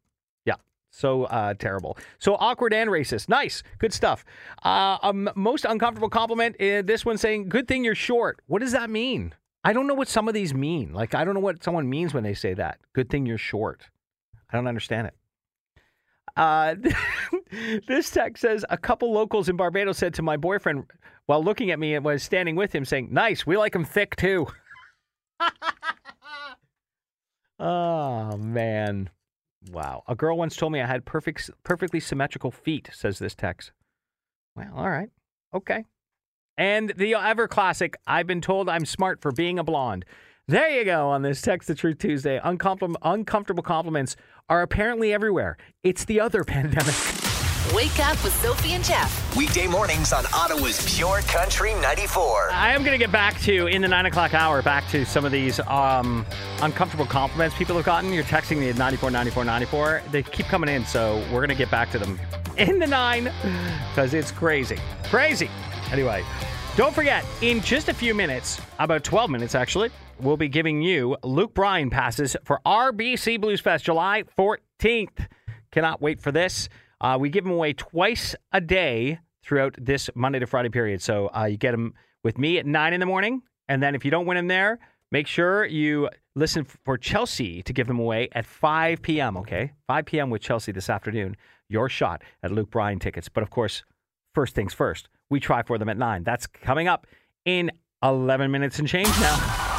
Yeah. 0.45 0.55
So 0.89 1.25
uh, 1.25 1.53
terrible. 1.55 1.97
So 2.17 2.35
awkward 2.35 2.73
and 2.73 2.89
racist. 2.89 3.27
Nice. 3.27 3.61
Good 3.77 3.91
stuff. 3.91 4.23
Uh, 4.63 4.97
um, 5.03 5.29
most 5.35 5.65
uncomfortable 5.65 6.09
compliment. 6.09 6.55
Uh, 6.61 6.81
this 6.81 7.05
one 7.05 7.17
saying, 7.17 7.49
good 7.49 7.67
thing 7.67 7.83
you're 7.83 7.93
short. 7.93 8.39
What 8.47 8.59
does 8.59 8.71
that 8.71 8.89
mean? 8.89 9.35
I 9.65 9.73
don't 9.73 9.85
know 9.85 9.93
what 9.93 10.07
some 10.07 10.29
of 10.29 10.33
these 10.33 10.53
mean. 10.53 10.93
Like, 10.93 11.13
I 11.13 11.25
don't 11.25 11.33
know 11.33 11.41
what 11.41 11.61
someone 11.61 11.89
means 11.89 12.13
when 12.13 12.23
they 12.23 12.33
say 12.33 12.53
that. 12.53 12.79
Good 12.93 13.09
thing 13.09 13.25
you're 13.25 13.37
short. 13.37 13.89
I 14.49 14.55
don't 14.55 14.67
understand 14.67 15.07
it. 15.07 15.13
Uh, 16.37 16.75
this 17.87 18.09
text 18.11 18.41
says 18.41 18.63
a 18.69 18.77
couple 18.77 19.11
locals 19.11 19.49
in 19.49 19.57
Barbados 19.57 19.97
said 19.97 20.13
to 20.13 20.21
my 20.21 20.37
boyfriend 20.37 20.85
while 21.25 21.43
looking 21.43 21.69
at 21.71 21.79
me 21.79 21.95
and 21.95 22.05
was 22.05 22.23
standing 22.23 22.55
with 22.55 22.73
him, 22.73 22.85
saying, 22.85 23.09
"Nice, 23.11 23.45
we 23.45 23.57
like 23.57 23.75
him 23.75 23.83
thick 23.83 24.15
too." 24.15 24.47
oh 27.61 28.37
man, 28.37 29.09
wow! 29.71 30.03
A 30.07 30.15
girl 30.15 30.37
once 30.37 30.55
told 30.55 30.73
me 30.73 30.81
I 30.81 30.87
had 30.87 31.05
perfect, 31.05 31.49
perfectly 31.63 31.99
symmetrical 31.99 32.51
feet. 32.51 32.89
Says 32.91 33.19
this 33.19 33.35
text. 33.35 33.71
Well, 34.55 34.73
all 34.75 34.89
right, 34.89 35.09
okay. 35.53 35.85
And 36.57 36.93
the 36.97 37.15
ever 37.15 37.47
classic, 37.47 37.95
I've 38.05 38.27
been 38.27 38.41
told 38.41 38.67
I'm 38.67 38.85
smart 38.85 39.21
for 39.21 39.31
being 39.31 39.57
a 39.57 39.63
blonde. 39.63 40.05
There 40.47 40.69
you 40.69 40.83
go 40.83 41.07
on 41.07 41.21
this 41.21 41.41
Text 41.41 41.67
the 41.67 41.75
Truth 41.75 41.99
Tuesday. 41.99 42.39
Uncompl- 42.43 42.95
uncomfortable 43.03 43.63
compliments 43.63 44.17
are 44.49 44.61
apparently 44.61 45.13
everywhere. 45.13 45.55
It's 45.81 46.03
the 46.03 46.19
other 46.19 46.43
pandemic. 46.43 46.93
Wake 47.69 47.99
up 47.99 48.21
with 48.23 48.33
Sophie 48.41 48.73
and 48.73 48.83
Jeff. 48.83 49.37
Weekday 49.37 49.67
mornings 49.67 50.11
on 50.11 50.25
Ottawa's 50.33 50.83
Pure 50.93 51.21
Country 51.21 51.73
94. 51.75 52.49
I 52.51 52.73
am 52.73 52.81
going 52.81 52.91
to 52.91 52.97
get 52.97 53.11
back 53.11 53.39
to, 53.41 53.67
in 53.67 53.83
the 53.83 53.87
nine 53.87 54.07
o'clock 54.07 54.33
hour, 54.33 54.61
back 54.63 54.89
to 54.89 55.05
some 55.05 55.23
of 55.23 55.31
these 55.31 55.59
um, 55.67 56.25
uncomfortable 56.63 57.05
compliments 57.05 57.55
people 57.55 57.75
have 57.77 57.85
gotten. 57.85 58.11
You're 58.11 58.25
texting 58.25 58.57
me 58.57 58.69
at 58.69 58.77
94, 58.77 59.11
94, 59.11 59.45
94. 59.45 60.01
They 60.11 60.23
keep 60.23 60.47
coming 60.47 60.69
in, 60.69 60.83
so 60.85 61.17
we're 61.31 61.39
going 61.39 61.49
to 61.49 61.55
get 61.55 61.71
back 61.71 61.91
to 61.91 61.99
them 61.99 62.19
in 62.57 62.79
the 62.79 62.87
nine 62.87 63.31
because 63.91 64.15
it's 64.15 64.31
crazy. 64.31 64.77
Crazy. 65.05 65.49
Anyway, 65.91 66.25
don't 66.75 66.95
forget, 66.95 67.23
in 67.41 67.61
just 67.61 67.87
a 67.87 67.93
few 67.93 68.13
minutes, 68.13 68.59
about 68.79 69.03
12 69.05 69.29
minutes 69.29 69.53
actually, 69.55 69.91
we'll 70.19 70.35
be 70.35 70.49
giving 70.49 70.81
you 70.81 71.15
Luke 71.23 71.53
Bryan 71.53 71.89
passes 71.91 72.35
for 72.43 72.59
RBC 72.65 73.39
Blues 73.39 73.61
Fest 73.61 73.85
July 73.85 74.23
14th. 74.37 75.27
Cannot 75.71 76.01
wait 76.01 76.19
for 76.19 76.33
this. 76.33 76.67
Uh, 77.01 77.17
we 77.19 77.29
give 77.29 77.43
them 77.43 77.53
away 77.53 77.73
twice 77.73 78.35
a 78.53 78.61
day 78.61 79.19
throughout 79.43 79.75
this 79.77 80.09
Monday 80.15 80.39
to 80.39 80.47
Friday 80.47 80.69
period. 80.69 81.01
So 81.01 81.29
uh, 81.35 81.45
you 81.45 81.57
get 81.57 81.71
them 81.71 81.95
with 82.23 82.37
me 82.37 82.59
at 82.59 82.65
9 82.65 82.93
in 82.93 82.99
the 82.99 83.05
morning. 83.05 83.41
And 83.67 83.81
then 83.81 83.95
if 83.95 84.05
you 84.05 84.11
don't 84.11 84.27
win 84.27 84.35
them 84.35 84.47
there, 84.47 84.79
make 85.11 85.25
sure 85.25 85.65
you 85.65 86.09
listen 86.35 86.63
for 86.63 86.97
Chelsea 86.97 87.63
to 87.63 87.73
give 87.73 87.87
them 87.87 87.99
away 87.99 88.29
at 88.33 88.45
5 88.45 89.01
p.m., 89.01 89.35
okay? 89.37 89.73
5 89.87 90.05
p.m. 90.05 90.29
with 90.29 90.41
Chelsea 90.41 90.71
this 90.71 90.89
afternoon. 90.89 91.35
Your 91.67 91.89
shot 91.89 92.21
at 92.43 92.51
Luke 92.51 92.69
Bryan 92.69 92.99
tickets. 92.99 93.29
But 93.29 93.41
of 93.41 93.49
course, 93.49 93.83
first 94.35 94.53
things 94.53 94.73
first, 94.73 95.09
we 95.29 95.39
try 95.39 95.63
for 95.63 95.79
them 95.79 95.89
at 95.89 95.97
9. 95.97 96.23
That's 96.23 96.45
coming 96.45 96.87
up 96.87 97.07
in 97.45 97.71
11 98.03 98.51
minutes 98.51 98.77
and 98.77 98.87
change 98.87 99.09
now. 99.19 99.70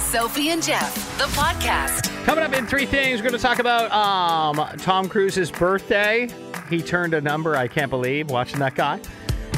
Sophie 0.00 0.48
and 0.48 0.60
Jeff, 0.60 0.92
the 1.16 1.26
podcast. 1.26 2.12
Coming 2.24 2.42
up 2.42 2.52
in 2.52 2.66
three 2.66 2.84
things, 2.84 3.20
we're 3.20 3.28
going 3.28 3.38
to 3.40 3.46
talk 3.46 3.60
about 3.60 3.92
um, 3.92 4.78
Tom 4.78 5.08
Cruise's 5.08 5.52
birthday. 5.52 6.28
He 6.68 6.82
turned 6.82 7.14
a 7.14 7.20
number 7.20 7.54
I 7.54 7.68
can't 7.68 7.90
believe 7.90 8.30
watching 8.30 8.58
that 8.58 8.74
guy. 8.74 9.00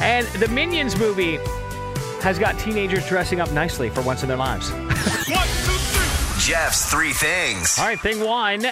And 0.02 0.26
the 0.26 0.48
Minions 0.48 0.98
movie 0.98 1.38
has 2.22 2.38
got 2.38 2.58
teenagers 2.58 3.06
dressing 3.08 3.40
up 3.40 3.50
nicely 3.52 3.90
for 3.90 4.02
once 4.02 4.22
in 4.22 4.28
their 4.28 4.38
lives. 4.38 4.70
Jeff's 6.44 6.90
three 6.90 7.12
things. 7.12 7.78
All 7.78 7.84
right, 7.84 8.00
thing 8.00 8.20
one. 8.24 8.66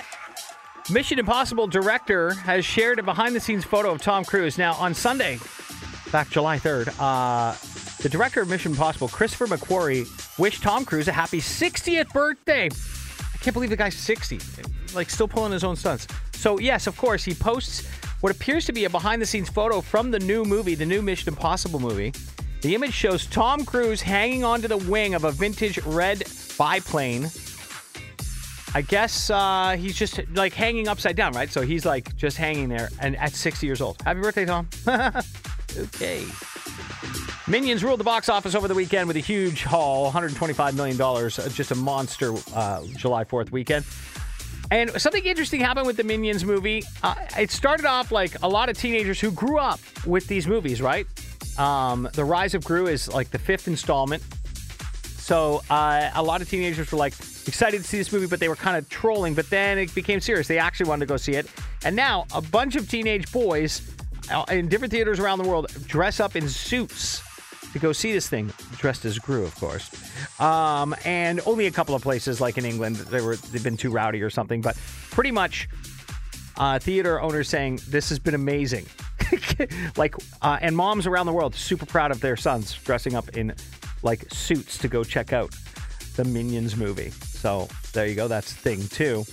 Mission 0.91 1.19
Impossible 1.21 1.69
director 1.69 2.35
has 2.35 2.65
shared 2.65 2.99
a 2.99 3.03
behind 3.03 3.35
the 3.35 3.41
scenes 3.41 3.65
photo 3.65 3.93
of 3.93 4.03
Tom 4.03 4.25
Cruise. 4.25 4.59
Now, 4.59 4.75
on 4.75 4.93
Sunday, 4.93 5.39
back 6.11 6.31
July 6.31 6.59
3rd, 6.59 6.95
uh, 6.99 7.55
the 8.03 8.09
director 8.09 8.43
of 8.43 8.49
Mission 8.49 8.73
Impossible, 8.73 9.09
Christopher 9.09 9.47
McQuarrie, 9.47 10.39
wished 10.39 10.63
Tom 10.63 10.85
Cruise 10.85 11.07
a 11.07 11.13
happy 11.13 11.41
60th 11.41 12.13
birthday. 12.13 12.67
I 12.67 13.39
can't 13.39 13.55
believe 13.55 13.71
the 13.71 13.77
guy's 13.77 13.95
60. 13.95 14.41
Like, 14.95 15.11
still 15.11 15.29
pulling 15.29 15.53
his 15.53 15.63
own 15.63 15.77
stunts. 15.77 16.09
So, 16.33 16.59
yes, 16.59 16.87
of 16.89 16.97
course, 16.97 17.23
he 17.25 17.35
posts 17.35 17.87
what 18.21 18.35
appears 18.35 18.65
to 18.67 18.73
be 18.73 18.85
a 18.85 18.91
behind 18.91 19.23
the 19.23 19.27
scenes 19.27 19.49
photo 19.49 19.81
from 19.81 20.11
the 20.11 20.19
new 20.19 20.45
movie, 20.45 20.75
the 20.75 20.87
new 20.87 21.03
Mission 21.03 21.29
Impossible 21.29 21.79
movie. 21.79 22.13
The 22.63 22.75
image 22.75 22.93
shows 22.93 23.27
Tom 23.27 23.65
Cruise 23.65 24.03
hanging 24.03 24.45
onto 24.45 24.69
the 24.69 24.77
wing 24.77 25.15
of 25.15 25.25
a 25.25 25.33
vintage 25.33 25.79
red 25.85 26.25
biplane. 26.59 27.31
I 28.75 28.83
guess 28.83 29.31
uh, 29.31 29.77
he's 29.79 29.97
just 29.97 30.21
like 30.35 30.53
hanging 30.53 30.87
upside 30.87 31.17
down, 31.17 31.33
right? 31.33 31.51
So 31.51 31.63
he's 31.63 31.87
like 31.87 32.15
just 32.17 32.37
hanging 32.37 32.69
there 32.69 32.91
and 33.01 33.17
at 33.17 33.33
60 33.33 33.67
years 33.67 33.81
old. 33.81 34.01
Happy 34.03 34.21
birthday, 34.21 34.45
Tom. 34.45 34.69
okay. 35.77 36.25
Minions 37.49 37.83
ruled 37.83 37.99
the 37.99 38.05
box 38.05 38.29
office 38.29 38.55
over 38.55 38.69
the 38.69 38.75
weekend 38.75 39.09
with 39.09 39.17
a 39.17 39.21
huge 39.21 39.65
haul, 39.65 40.13
$125 40.13 40.75
million, 40.75 41.01
uh, 41.01 41.49
just 41.49 41.71
a 41.71 41.75
monster 41.75 42.35
uh, 42.55 42.85
July 42.97 43.25
4th 43.25 43.51
weekend. 43.51 43.85
And 44.71 44.91
something 45.01 45.25
interesting 45.25 45.61
happened 45.61 45.87
with 45.87 45.97
the 45.97 46.05
Minions 46.05 46.45
movie. 46.45 46.85
Uh, 47.03 47.15
it 47.39 47.51
started 47.51 47.87
off 47.87 48.13
like 48.13 48.41
a 48.43 48.49
lot 48.49 48.69
of 48.69 48.79
teenagers 48.79 49.19
who 49.19 49.33
grew 49.33 49.59
up 49.59 49.81
with 50.07 50.29
these 50.29 50.47
movies, 50.47 50.81
right? 50.81 51.07
Um, 51.61 52.09
the 52.15 52.25
Rise 52.25 52.55
of 52.55 52.65
Gru 52.65 52.87
is 52.87 53.13
like 53.13 53.31
the 53.31 53.39
fifth 53.39 53.69
installment. 53.69 54.23
So 55.19 55.63
uh, 55.69 56.11
a 56.15 56.23
lot 56.23 56.41
of 56.41 56.49
teenagers 56.49 56.91
were 56.91 56.97
like 56.99 57.13
excited 57.47 57.83
to 57.83 57.87
see 57.87 57.99
this 57.99 58.11
movie, 58.11 58.27
but 58.27 58.41
they 58.41 58.49
were 58.49 58.57
kind 58.57 58.79
of 58.79 58.89
trolling. 58.89 59.35
But 59.35 59.51
then 59.51 59.79
it 59.79 59.95
became 59.95 60.21
serious. 60.21 60.49
They 60.49 60.59
actually 60.59 60.89
wanted 60.89 61.07
to 61.07 61.13
go 61.13 61.19
see 61.19 61.33
it. 61.33 61.47
And 61.85 61.95
now 61.95 62.27
a 62.35 62.41
bunch 62.41 62.77
of 62.77 62.89
teenage 62.89 63.31
boys 63.31 63.83
uh, 64.33 64.45
in 64.51 64.69
different 64.69 64.91
theaters 64.91 65.21
around 65.21 65.39
the 65.39 65.49
world 65.49 65.71
dress 65.87 66.19
up 66.19 66.35
in 66.35 66.49
suits 66.49 67.23
to 67.75 67.79
go 67.79 67.93
see 67.93 68.13
this 68.13 68.29
thing, 68.29 68.51
dressed 68.79 69.05
as 69.05 69.19
Gru, 69.19 69.45
of 69.45 69.55
course. 69.57 69.91
Um, 70.41 70.97
and 71.05 71.41
only 71.45 71.67
a 71.67 71.71
couple 71.71 71.95
of 71.95 72.03
places, 72.03 72.41
like 72.41 72.57
in 72.57 72.65
England, 72.65 72.97
they 72.97 73.21
were 73.21 73.37
they've 73.37 73.63
been 73.63 73.77
too 73.77 73.91
rowdy 73.91 74.23
or 74.23 74.31
something. 74.31 74.63
But 74.63 74.77
pretty 75.11 75.31
much, 75.31 75.69
uh, 76.57 76.79
theater 76.79 77.21
owners 77.21 77.49
saying 77.49 77.81
this 77.89 78.09
has 78.09 78.19
been 78.19 78.35
amazing. 78.35 78.87
like, 79.97 80.15
uh, 80.43 80.59
and 80.61 80.77
moms 80.77 81.07
around 81.07 81.27
the 81.27 81.33
world 81.33 81.55
super 81.55 81.87
proud 81.87 82.11
of 82.11 82.21
their 82.21 82.37
sons 82.37 82.75
dressing 82.85 83.15
up 83.15 83.29
in 83.37 83.55
like 84.03 84.25
suits 84.33 84.79
to 84.79 84.89
go 84.89 85.05
check 85.05 85.33
out 85.33 85.55
the 86.17 86.25
Minions 86.25 86.77
movie. 86.77 87.11
So 87.11 87.69
there 87.93 88.07
you 88.07 88.15
go. 88.15 88.29
That's 88.29 88.53
thing 88.53 88.87
two. 88.89 89.25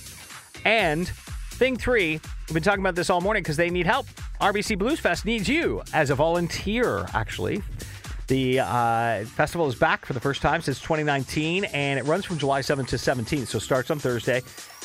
And 0.65 1.07
thing 1.07 1.77
three, 1.77 2.19
we've 2.47 2.53
been 2.53 2.63
talking 2.63 2.81
about 2.81 2.95
this 2.95 3.09
all 3.09 3.21
morning 3.21 3.43
because 3.43 3.57
they 3.57 3.69
need 3.69 3.85
help. 3.85 4.07
RBC 4.39 4.77
Bluesfest 4.77 5.25
needs 5.25 5.47
you 5.49 5.81
as 5.93 6.09
a 6.09 6.15
volunteer, 6.15 7.07
actually. 7.13 7.63
The 8.27 8.59
uh, 8.59 9.23
festival 9.25 9.67
is 9.67 9.75
back 9.75 10.05
for 10.05 10.11
the 10.11 10.19
first 10.19 10.41
time 10.41 10.61
since 10.61 10.79
2019, 10.81 11.63
and 11.65 11.97
it 11.97 12.03
runs 12.03 12.25
from 12.25 12.37
July 12.37 12.59
7th 12.59 12.87
to 12.87 12.97
17th, 12.97 13.47
so 13.47 13.57
starts 13.57 13.89
on 13.89 13.99
Thursday. 13.99 14.41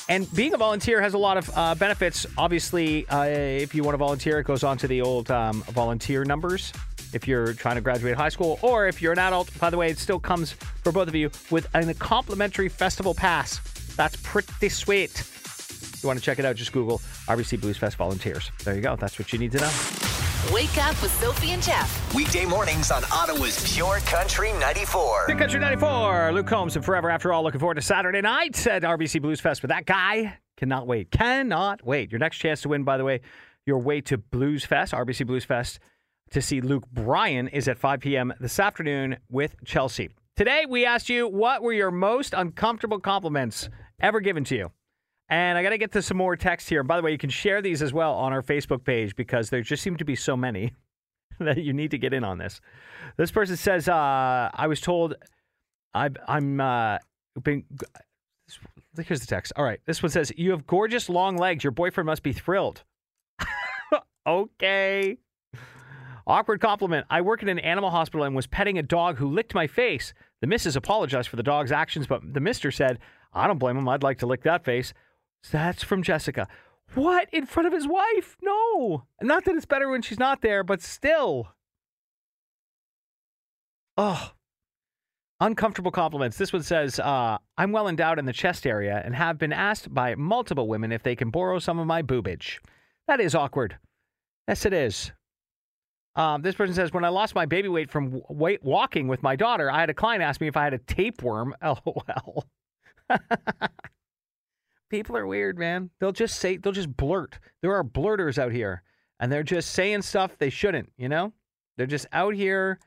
And 0.09 0.33
being 0.33 0.55
a 0.55 0.57
volunteer 0.57 1.01
has 1.01 1.15
a 1.15 1.19
lot 1.19 1.37
of 1.37 1.51
uh, 1.55 1.75
benefits. 1.75 2.25
Obviously, 2.39 3.07
uh, 3.09 3.25
if 3.25 3.75
you 3.75 3.83
want 3.83 3.95
to 3.95 3.99
volunteer, 3.99 4.39
it 4.39 4.45
goes 4.45 4.63
on 4.63 4.79
to 4.79 4.87
the 4.87 5.01
old 5.01 5.31
um, 5.31 5.63
volunteer 5.65 6.25
numbers 6.25 6.73
if 7.13 7.27
you're 7.29 7.53
trying 7.53 7.75
to 7.75 7.81
graduate 7.81 8.17
high 8.17 8.29
school, 8.29 8.59
or 8.63 8.87
if 8.87 9.03
you're 9.03 9.13
an 9.13 9.19
adult. 9.19 9.51
By 9.59 9.71
the 9.71 9.77
way, 9.77 9.91
it 9.91 9.99
still 9.99 10.21
comes 10.21 10.53
for 10.53 10.93
both 10.93 11.09
of 11.09 11.15
you 11.15 11.31
with 11.51 11.67
a 11.75 11.95
complimentary 11.95 12.69
festival 12.69 13.13
pass. 13.13 13.59
That's 13.97 14.17
pretty 14.23 14.69
sweet. 14.69 15.21
If 15.21 15.99
you 16.03 16.07
want 16.07 16.19
to 16.19 16.25
check 16.25 16.39
it 16.39 16.45
out, 16.45 16.57
just 16.57 16.73
Google 16.73 16.99
RBC 17.27 17.59
Bluesfest 17.59 17.97
volunteers. 17.97 18.51
There 18.65 18.75
you 18.75 18.81
go. 18.81 18.97
That's 18.97 19.19
what 19.19 19.33
you 19.33 19.39
need 19.39 19.53
to 19.53 19.59
know. 19.59 20.12
Wake 20.51 20.77
up 20.79 21.01
with 21.01 21.13
Sophie 21.21 21.53
and 21.53 21.63
Jeff. 21.63 22.15
Weekday 22.15 22.45
mornings 22.45 22.91
on 22.91 23.05
Ottawa's 23.13 23.73
Pure 23.73 24.01
Country 24.01 24.53
94. 24.55 25.27
Pure 25.27 25.39
Country 25.39 25.61
94, 25.61 26.33
Luke 26.33 26.49
Combs 26.49 26.75
and 26.75 26.85
Forever 26.85 27.11
After 27.11 27.33
All. 27.33 27.45
Looking 27.45 27.61
forward 27.61 27.77
to 27.77 27.83
Saturday 27.83 28.21
night 28.21 28.67
at 28.67 28.83
RBC 28.83 29.21
Bluesfest 29.21 29.63
with 29.63 29.69
that 29.69 29.87
guy. 29.87 30.39
Cannot 30.57 30.89
wait. 30.89 31.13
Cannot 31.13 31.87
wait. 31.87 32.11
Your 32.11 32.19
next 32.19 32.39
chance 32.39 32.61
to 32.63 32.69
win, 32.69 32.83
by 32.83 32.97
the 32.97 33.05
way, 33.05 33.21
your 33.67 33.79
way 33.79 34.01
to 34.01 34.19
Bluesfest, 34.19 34.93
RBC 34.93 35.27
Bluesfest, 35.27 35.79
to 36.31 36.43
see 36.43 36.61
Luke 36.61 36.91
Bryan 36.91 37.47
is 37.47 37.69
at 37.69 37.79
5 37.79 38.01
p.m. 38.01 38.35
this 38.41 38.59
afternoon 38.59 39.19
with 39.31 39.55
Chelsea. 39.65 40.11
Today, 40.35 40.65
we 40.69 40.85
asked 40.85 41.09
you 41.09 41.29
what 41.29 41.63
were 41.63 41.73
your 41.73 41.93
most 41.93 42.35
uncomfortable 42.35 42.99
compliments 42.99 43.69
ever 44.01 44.19
given 44.19 44.43
to 44.45 44.57
you? 44.57 44.73
And 45.33 45.57
I 45.57 45.63
got 45.63 45.71
to 45.71 45.79
get 45.79 45.93
to 45.93 46.03
some 46.03 46.19
more 46.19 46.37
text 46.37 46.69
here. 46.69 46.83
By 46.83 46.99
the 46.99 47.03
way, 47.03 47.11
you 47.11 47.17
can 47.17 47.31
share 47.31 47.63
these 47.63 47.81
as 47.81 47.91
well 47.91 48.13
on 48.13 48.35
our 48.35 48.43
Facebook 48.43 48.85
page 48.85 49.17
because 49.17 49.49
there 49.49 49.63
just 49.63 49.83
seem 49.83 49.97
to 49.97 50.05
be 50.05 50.15
so 50.15 50.37
many 50.37 50.75
that 51.41 51.57
you 51.57 51.73
need 51.73 51.91
to 51.93 51.99
get 51.99 52.13
in 52.13 52.23
on 52.23 52.37
this. 52.37 52.61
This 53.17 53.31
person 53.31 53.57
says, 53.57 53.89
uh, 53.89 54.51
I 54.53 54.67
was 54.67 54.83
told 54.83 55.15
I, 55.95 56.11
I'm 56.29 56.61
uh, 56.61 56.99
been. 57.43 57.65
Here's 59.03 59.21
the 59.21 59.27
text. 59.27 59.55
All 59.57 59.65
right. 59.65 59.81
This 59.87 60.03
one 60.03 60.11
says, 60.11 60.33
You 60.37 60.51
have 60.51 60.67
gorgeous 60.67 61.09
long 61.09 61.39
legs. 61.39 61.65
Your 61.65 61.71
boyfriend 61.71 62.05
must 62.07 62.23
be 62.23 62.35
thrilled. 62.35 62.85
okay. 64.27 65.17
Awkward 66.27 66.61
compliment. 66.61 67.07
I 67.09 67.23
work 67.23 67.43
in 67.43 67.49
an 67.49 67.59
animal 67.59 67.89
hospital 67.89 68.27
and 68.27 68.37
was 68.37 68.47
petting 68.47 68.77
a 68.77 68.83
dog 68.83 69.17
who 69.17 69.29
licked 69.29 69.55
my 69.55 69.67
face. 69.67 70.13
The 70.43 70.47
missus 70.47 70.77
apologized 70.77 71.31
for 71.31 71.37
the 71.37 71.43
dog's 71.43 71.73
actions, 71.73 72.07
but 72.07 72.35
the 72.35 72.41
mister 72.41 72.71
said, 72.71 72.99
I 73.33 73.47
don't 73.47 73.59
blame 73.59 73.79
him. 73.79 73.89
I'd 73.89 74.03
like 74.03 74.19
to 74.19 74.27
lick 74.27 74.43
that 74.43 74.63
face. 74.63 74.93
That's 75.51 75.83
from 75.83 76.03
Jessica. 76.03 76.49
What? 76.95 77.29
In 77.33 77.47
front 77.47 77.67
of 77.67 77.73
his 77.73 77.87
wife? 77.87 78.37
No. 78.43 79.05
Not 79.21 79.45
that 79.45 79.57
it's 79.57 79.67
better 79.67 79.89
when 79.89 80.03
she's 80.03 80.19
not 80.19 80.43
there, 80.43 80.63
but 80.63 80.83
still. 80.83 81.49
Oh. 83.97 84.33
Uncomfortable 85.41 85.91
compliments. 85.91 86.37
This 86.37 86.53
one 86.53 86.63
says, 86.63 87.01
uh, 87.01 87.39
I'm 87.59 87.73
well 87.73 87.89
endowed 87.89 88.19
in 88.19 88.27
the 88.27 88.33
chest 88.33 88.67
area 88.67 89.03
and 89.05 89.15
have 89.15 89.39
been 89.39 89.53
asked 89.53 89.93
by 89.93 90.15
multiple 90.15 90.69
women 90.69 90.93
if 90.93 91.03
they 91.03 91.17
can 91.17 91.31
borrow 91.31 91.59
some 91.59 91.79
of 91.79 91.87
my 91.87 92.03
boobage. 92.03 92.59
That 93.09 93.21
is 93.21 93.35
awkward. 93.35 93.79
Yes, 94.47 94.65
it 94.65 94.73
is. 94.73 95.13
Um, 96.15 96.43
this 96.43 96.55
person 96.55 96.75
says, 96.75 96.93
when 96.93 97.05
I 97.05 97.09
lost 97.09 97.35
my 97.35 97.47
baby 97.47 97.69
weight 97.69 97.91
from 97.91 98.05
w- 98.07 98.25
weight 98.29 98.63
walking 98.63 99.09
with 99.09 99.23
my 99.23 99.35
daughter, 99.35 99.71
I 99.71 99.81
had 99.81 99.91
a 99.91 99.95
client 99.95 100.23
ask 100.23 100.41
me 100.41 100.47
if 100.47 100.57
I 100.57 100.65
had 100.65 100.75
a 100.75 100.79
tapeworm. 100.79 101.55
LOL. 101.63 102.45
People 104.93 105.17
are 105.17 105.27
weird, 105.27 105.59
man. 105.59 105.89
They'll 105.99 106.13
just 106.13 106.39
say, 106.39 106.59
they'll 106.59 106.71
just 106.71 106.95
blurt. 106.95 107.39
There 107.63 107.75
are 107.75 107.83
blurters 107.83 108.39
out 108.39 108.53
here, 108.53 108.83
and 109.19 109.33
they're 109.33 109.43
just 109.43 109.71
saying 109.71 110.03
stuff 110.03 110.37
they 110.37 110.51
shouldn't, 110.51 110.93
you 110.99 111.09
know? 111.09 111.33
They're 111.79 111.87
just 111.87 112.07
out 112.13 112.35
here 112.35 112.79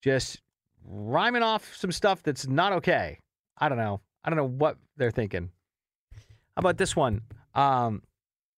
just 0.00 0.40
rhyming 0.84 1.42
off 1.42 1.74
some 1.74 1.90
stuff 1.90 2.22
that's 2.22 2.46
not 2.46 2.74
okay. 2.74 3.18
I 3.58 3.68
don't 3.68 3.76
know. 3.76 4.00
I 4.22 4.30
don't 4.30 4.36
know 4.36 4.46
what 4.46 4.76
they're 4.96 5.10
thinking. 5.10 5.50
How 6.12 6.60
about 6.60 6.78
this 6.78 6.94
one? 6.94 7.22
Um, 7.56 8.04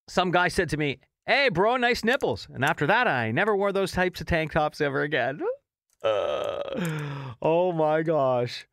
some 0.07 0.31
guy 0.31 0.49
said 0.49 0.69
to 0.69 0.77
me, 0.77 0.99
Hey, 1.25 1.49
bro, 1.49 1.79
nice 1.79 2.05
nipples. 2.05 2.49
And 2.53 2.63
after 2.63 2.87
that, 2.87 3.09
I 3.09 3.31
never 3.31 3.57
wore 3.57 3.73
those 3.73 3.93
types 3.93 4.21
of 4.21 4.27
tank 4.27 4.53
tops 4.53 4.83
ever 4.83 5.01
again. 5.01 5.41
Uh, 6.05 6.61
oh 7.41 7.73
my 7.73 8.03
gosh. 8.03 8.67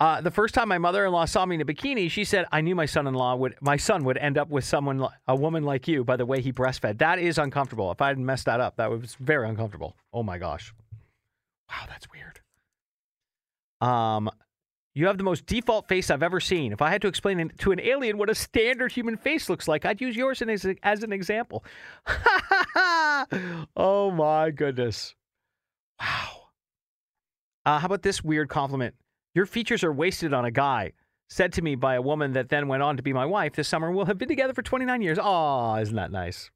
Uh, 0.00 0.20
the 0.20 0.30
first 0.30 0.54
time 0.54 0.68
my 0.68 0.78
mother-in-law 0.78 1.24
saw 1.24 1.44
me 1.44 1.56
in 1.56 1.60
a 1.60 1.64
bikini, 1.64 2.08
she 2.08 2.24
said, 2.24 2.46
"I 2.52 2.60
knew 2.60 2.76
my 2.76 2.86
son-in-law 2.86 3.34
would, 3.36 3.56
my 3.60 3.76
son 3.76 4.04
would 4.04 4.16
end 4.16 4.38
up 4.38 4.48
with 4.48 4.64
someone, 4.64 5.04
a 5.26 5.34
woman 5.34 5.64
like 5.64 5.88
you, 5.88 6.04
by 6.04 6.16
the 6.16 6.24
way 6.24 6.40
he 6.40 6.52
breastfed." 6.52 6.98
That 6.98 7.18
is 7.18 7.36
uncomfortable. 7.36 7.90
If 7.90 8.00
I 8.00 8.08
hadn't 8.08 8.24
messed 8.24 8.44
that 8.44 8.60
up, 8.60 8.76
that 8.76 8.90
was 8.90 9.16
very 9.16 9.48
uncomfortable. 9.48 9.96
Oh 10.12 10.22
my 10.22 10.38
gosh, 10.38 10.72
wow, 11.68 11.86
that's 11.88 12.06
weird. 12.12 12.40
Um, 13.80 14.30
you 14.94 15.06
have 15.06 15.18
the 15.18 15.24
most 15.24 15.46
default 15.46 15.88
face 15.88 16.10
I've 16.10 16.22
ever 16.22 16.38
seen. 16.38 16.72
If 16.72 16.80
I 16.80 16.90
had 16.90 17.02
to 17.02 17.08
explain 17.08 17.50
to 17.58 17.72
an 17.72 17.80
alien 17.80 18.18
what 18.18 18.30
a 18.30 18.34
standard 18.34 18.92
human 18.92 19.16
face 19.16 19.48
looks 19.48 19.66
like, 19.66 19.84
I'd 19.84 20.00
use 20.00 20.16
yours 20.16 20.42
as, 20.42 20.64
as 20.82 21.02
an 21.02 21.12
example. 21.12 21.64
oh 23.76 24.12
my 24.16 24.50
goodness, 24.52 25.16
wow. 26.00 26.50
Uh, 27.66 27.78
how 27.80 27.86
about 27.86 28.02
this 28.02 28.22
weird 28.22 28.48
compliment? 28.48 28.94
Your 29.34 29.46
features 29.46 29.84
are 29.84 29.92
wasted 29.92 30.32
on 30.32 30.44
a 30.44 30.50
guy. 30.50 30.92
Said 31.30 31.52
to 31.54 31.62
me 31.62 31.74
by 31.74 31.94
a 31.94 32.02
woman 32.02 32.32
that 32.32 32.48
then 32.48 32.68
went 32.68 32.82
on 32.82 32.96
to 32.96 33.02
be 33.02 33.12
my 33.12 33.26
wife 33.26 33.54
this 33.54 33.68
summer. 33.68 33.90
We'll 33.90 34.06
have 34.06 34.18
been 34.18 34.28
together 34.28 34.54
for 34.54 34.62
29 34.62 35.02
years. 35.02 35.18
Oh, 35.20 35.76
isn't 35.76 35.94
that 35.94 36.10
nice? 36.10 36.50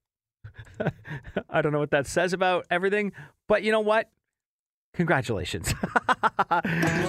I 1.51 1.63
don't 1.63 1.73
know 1.73 1.79
what 1.79 1.91
that 1.91 2.07
says 2.07 2.33
about 2.33 2.67
everything, 2.71 3.13
but 3.49 3.63
you 3.63 3.71
know 3.71 3.81
what? 3.81 4.09
Congratulations. 4.95 5.73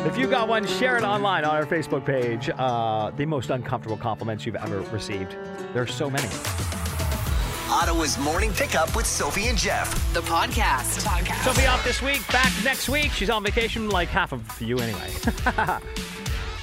if 0.06 0.18
you 0.18 0.28
got 0.28 0.48
one, 0.48 0.66
share 0.66 0.98
it 0.98 1.04
online 1.04 1.44
on 1.44 1.56
our 1.56 1.66
Facebook 1.66 2.06
page. 2.06 2.50
Uh, 2.50 3.12
the 3.12 3.26
most 3.26 3.50
uncomfortable 3.50 3.98
compliments 3.98 4.46
you've 4.46 4.56
ever 4.56 4.82
received. 4.92 5.32
There 5.74 5.84
are 5.84 5.88
so 5.88 6.10
many. 6.10 6.30
Ottawa's 7.74 8.20
morning 8.20 8.54
pickup 8.54 8.96
with 8.96 9.08
Sophie 9.08 9.48
and 9.48 9.58
Jeff. 9.58 9.92
The 10.14 10.22
podcast. 10.22 11.04
Podcast. 11.04 11.44
Sophie 11.44 11.66
off 11.66 11.84
this 11.84 12.04
week, 12.04 12.22
back 12.32 12.54
next 12.64 12.88
week. 12.88 13.12
She's 13.12 13.32
on 13.32 13.44
vacation, 13.44 13.90
like 13.90 14.10
half 14.10 14.32
of 14.32 14.62
you 14.62 14.78
anyway. 14.78 15.10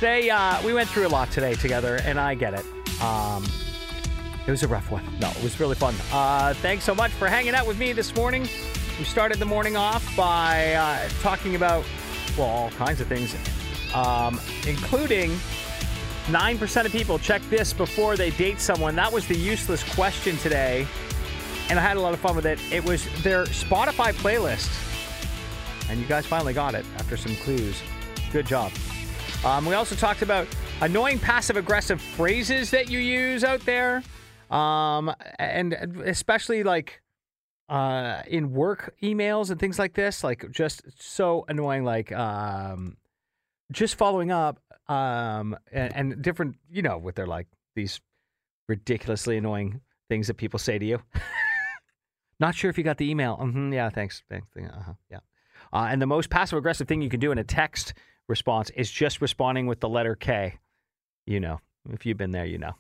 they, 0.01 0.31
uh, 0.31 0.63
we 0.65 0.73
went 0.73 0.89
through 0.89 1.09
a 1.09 1.11
lot 1.11 1.29
today 1.33 1.55
together, 1.55 1.99
and 2.05 2.21
I 2.21 2.37
get 2.37 2.55
it. 2.55 2.65
Um, 3.03 3.45
it 4.47 4.53
was 4.53 4.63
a 4.63 4.69
rough 4.69 4.93
one. 4.93 5.03
No, 5.19 5.29
it 5.31 5.43
was 5.43 5.59
really 5.59 5.75
fun. 5.75 5.97
Uh, 6.13 6.55
thanks 6.55 6.85
so 6.85 6.95
much 6.95 7.11
for 7.11 7.27
hanging 7.27 7.57
out 7.57 7.67
with 7.67 7.77
me 7.77 7.93
this 7.93 8.15
morning. 8.15 8.43
We 8.97 9.05
started 9.05 9.41
the 9.41 9.47
morning 9.47 9.77
off 9.77 10.17
by 10.17 10.75
uh, 10.75 11.09
talking 11.23 11.57
about, 11.57 11.85
well, 12.39 12.47
all 12.47 12.71
kinds 12.71 13.01
of 13.01 13.09
things, 13.09 13.35
um, 13.97 14.41
including 14.65 15.37
9% 16.31 16.87
of 16.87 16.93
people 16.93 17.19
check 17.19 17.43
this 17.51 17.73
before 17.73 18.17
they 18.17 18.31
date 18.31 18.61
someone. 18.61 18.95
That 18.95 19.13
was 19.13 19.27
the 19.27 19.37
useless 19.37 19.83
question 19.95 20.37
today. 20.39 20.87
And 21.69 21.79
I 21.79 21.83
had 21.83 21.97
a 21.97 22.01
lot 22.01 22.15
of 22.15 22.21
fun 22.21 22.37
with 22.37 22.47
it. 22.47 22.61
It 22.73 22.85
was 22.85 23.05
their 23.23 23.45
Spotify 23.47 24.13
playlist. 24.13 24.71
And 25.91 26.01
you 26.01 26.07
guys 26.07 26.27
finally 26.27 26.53
got 26.53 26.75
it 26.75 26.85
after 26.99 27.17
some 27.17 27.35
clues. 27.37 27.83
Good 28.33 28.47
job. 28.47 28.71
Um, 29.45 29.67
we 29.67 29.75
also 29.75 29.97
talked 29.97 30.23
about 30.23 30.47
annoying 30.81 31.19
passive 31.19 31.57
aggressive 31.57 32.01
phrases 32.01 32.71
that 32.71 32.89
you 32.89 33.01
use 33.01 33.43
out 33.43 33.61
there. 33.67 34.03
Um, 34.51 35.13
and 35.39 35.73
especially 36.05 36.63
like 36.63 37.03
uh, 37.69 38.23
in 38.29 38.53
work 38.53 38.95
emails 39.03 39.51
and 39.51 39.59
things 39.59 39.79
like 39.79 39.95
this, 39.95 40.23
like 40.23 40.49
just 40.51 40.83
so 41.01 41.45
annoying, 41.49 41.85
like 41.85 42.13
um, 42.13 42.97
just 43.73 43.97
following 43.97 44.31
up 44.31 44.61
um, 44.91 45.57
and, 45.71 45.97
and 45.97 46.23
different, 46.23 46.57
you 46.69 46.83
know, 46.83 46.99
with 46.99 47.15
they're 47.15 47.27
like 47.27 47.47
these 47.77 48.01
ridiculously 48.69 49.37
annoying 49.37 49.81
things 50.09 50.27
that 50.27 50.35
people 50.35 50.59
say 50.59 50.79
to 50.79 50.85
you. 50.85 51.01
Not 52.41 52.55
sure 52.55 52.71
if 52.71 52.77
you 52.77 52.83
got 52.83 52.99
the 52.99 53.09
email. 53.09 53.37
hmm 53.37 53.73
yeah, 53.73 53.89
thanks. 53.91 54.23
thanks 54.29 54.49
uh-huh, 54.57 54.95
yeah. 55.11 55.19
Uh, 55.73 55.87
and 55.91 56.03
the 56.03 56.07
most 56.07 56.29
passive 56.29 56.59
aggressive 56.59 56.89
thing 56.89 57.01
you 57.01 57.09
can 57.09 57.21
do 57.21 57.31
in 57.31 57.39
a 57.39 57.45
text 57.45 57.95
response 58.27 58.71
is 58.71 58.91
just 58.91 59.21
responding 59.21 59.67
with 59.67 59.79
the 59.79 59.89
letter 59.89 60.17
K. 60.17 60.59
You 61.27 61.39
know, 61.39 61.61
if 61.91 62.05
you've 62.05 62.17
been 62.17 62.33
there, 62.33 62.47
you 62.47 62.59
know. 62.59 62.73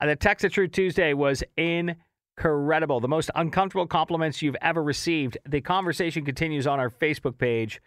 Uh, 0.00 0.06
the 0.06 0.16
Text 0.16 0.42
the 0.42 0.48
Truth 0.48 0.70
Tuesday 0.70 1.14
was 1.14 1.42
incredible. 1.56 3.00
The 3.00 3.08
most 3.08 3.32
uncomfortable 3.34 3.86
compliments 3.88 4.40
you've 4.42 4.56
ever 4.62 4.82
received. 4.84 5.38
The 5.48 5.60
conversation 5.60 6.24
continues 6.24 6.68
on 6.68 6.78
our 6.78 6.90
Facebook 6.90 7.38
page. 7.38 7.80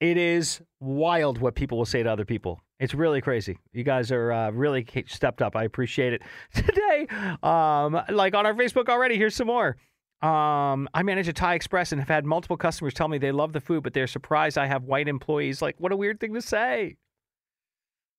It 0.00 0.16
is 0.16 0.60
wild 0.80 1.38
what 1.38 1.54
people 1.54 1.78
will 1.78 1.84
say 1.84 2.02
to 2.02 2.10
other 2.10 2.24
people. 2.24 2.60
It's 2.82 2.94
really 2.94 3.20
crazy. 3.20 3.60
You 3.72 3.84
guys 3.84 4.10
are 4.10 4.32
uh, 4.32 4.50
really 4.50 4.84
stepped 5.06 5.40
up. 5.40 5.54
I 5.54 5.62
appreciate 5.62 6.14
it. 6.14 6.22
Today, 6.52 7.06
um, 7.40 8.02
like 8.08 8.34
on 8.34 8.44
our 8.44 8.54
Facebook 8.54 8.88
already, 8.88 9.16
here's 9.16 9.36
some 9.36 9.46
more. 9.46 9.76
Um, 10.20 10.88
I 10.92 11.04
manage 11.04 11.28
a 11.28 11.32
Thai 11.32 11.54
Express 11.54 11.92
and 11.92 12.00
have 12.00 12.08
had 12.08 12.26
multiple 12.26 12.56
customers 12.56 12.92
tell 12.92 13.06
me 13.06 13.18
they 13.18 13.30
love 13.30 13.52
the 13.52 13.60
food, 13.60 13.84
but 13.84 13.94
they're 13.94 14.08
surprised 14.08 14.58
I 14.58 14.66
have 14.66 14.82
white 14.82 15.06
employees. 15.06 15.62
Like, 15.62 15.76
what 15.78 15.92
a 15.92 15.96
weird 15.96 16.18
thing 16.18 16.34
to 16.34 16.42
say. 16.42 16.96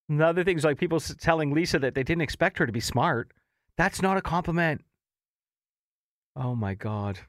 And 0.08 0.22
other 0.22 0.46
things 0.46 0.64
like 0.64 0.78
people 0.78 1.02
telling 1.02 1.54
Lisa 1.54 1.78
that 1.80 1.94
they 1.94 2.04
didn't 2.04 2.22
expect 2.22 2.58
her 2.58 2.66
to 2.66 2.72
be 2.72 2.80
smart. 2.80 3.34
That's 3.78 4.02
not 4.02 4.16
a 4.16 4.22
compliment. 4.22 4.80
Oh 6.38 6.56
my 6.56 6.74
God. 6.74 7.20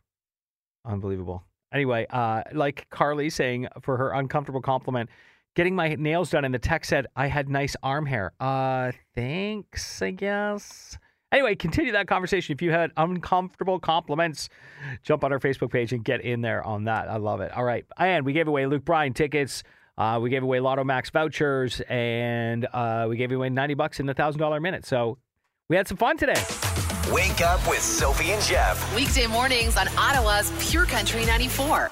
Unbelievable. 0.85 1.43
Anyway, 1.73 2.07
uh, 2.11 2.45
like 2.53 2.87
Carly 2.91 3.29
saying 3.29 3.67
for 3.83 3.97
her 3.97 4.13
uncomfortable 4.13 4.63
compliment, 4.63 5.11
getting 5.55 5.75
my 5.75 5.95
nails 5.95 6.31
done, 6.31 6.45
and 6.45 6.55
the 6.55 6.59
tech 6.59 6.85
said 6.85 7.07
I 7.17 7.27
had 7.27 7.49
nice 7.49 7.77
arm 7.83 8.07
hair. 8.07 8.33
Uh, 8.41 8.93
thanks, 9.15 10.03
I 10.03 10.11
guess. 10.11 10.99
Anyway, 11.33 11.57
continue 11.57 11.93
that 11.93 12.07
conversation. 12.07 12.53
If 12.53 12.63
you 12.63 12.71
had 12.71 12.93
uncomfortable 12.97 13.81
compliments, 13.81 14.49
jump 15.03 15.25
on 15.25 15.33
our 15.33 15.41
Facebook 15.41 15.73
page 15.73 15.93
and 15.93 16.05
get 16.05 16.21
in 16.21 16.43
there 16.43 16.63
on 16.63 16.85
that. 16.85 17.09
I 17.09 17.17
love 17.17 17.41
it. 17.41 17.51
All 17.53 17.65
right. 17.65 17.85
And 17.99 18.25
we 18.25 18.33
gave 18.33 18.47
away 18.47 18.67
Luke 18.67 18.85
Bryan 18.85 19.15
tickets. 19.15 19.65
Uh, 19.99 20.21
we 20.23 20.31
gave 20.31 20.45
away 20.45 20.61
Lotto 20.61 20.85
Max 20.85 21.11
vouchers, 21.11 21.81
and 21.89 22.67
uh, 22.73 23.07
we 23.09 23.17
gave 23.17 23.33
away 23.33 23.49
90 23.49 23.75
bucks 23.75 23.99
in 24.01 24.07
the 24.07 24.15
$1,000 24.15 24.63
minute. 24.63 24.85
So 24.87 25.19
we 25.69 25.77
had 25.77 25.89
some 25.89 25.97
fun 25.97 26.17
today. 26.17 26.41
Wake 27.13 27.41
up 27.41 27.67
with 27.69 27.81
Sophie 27.81 28.31
and 28.31 28.43
Jeff. 28.43 28.95
Weekday 28.95 29.27
mornings 29.27 29.77
on 29.77 29.89
Ottawa's 29.99 30.53
Pure 30.71 30.87
Country 30.87 31.25
94. 31.27 31.91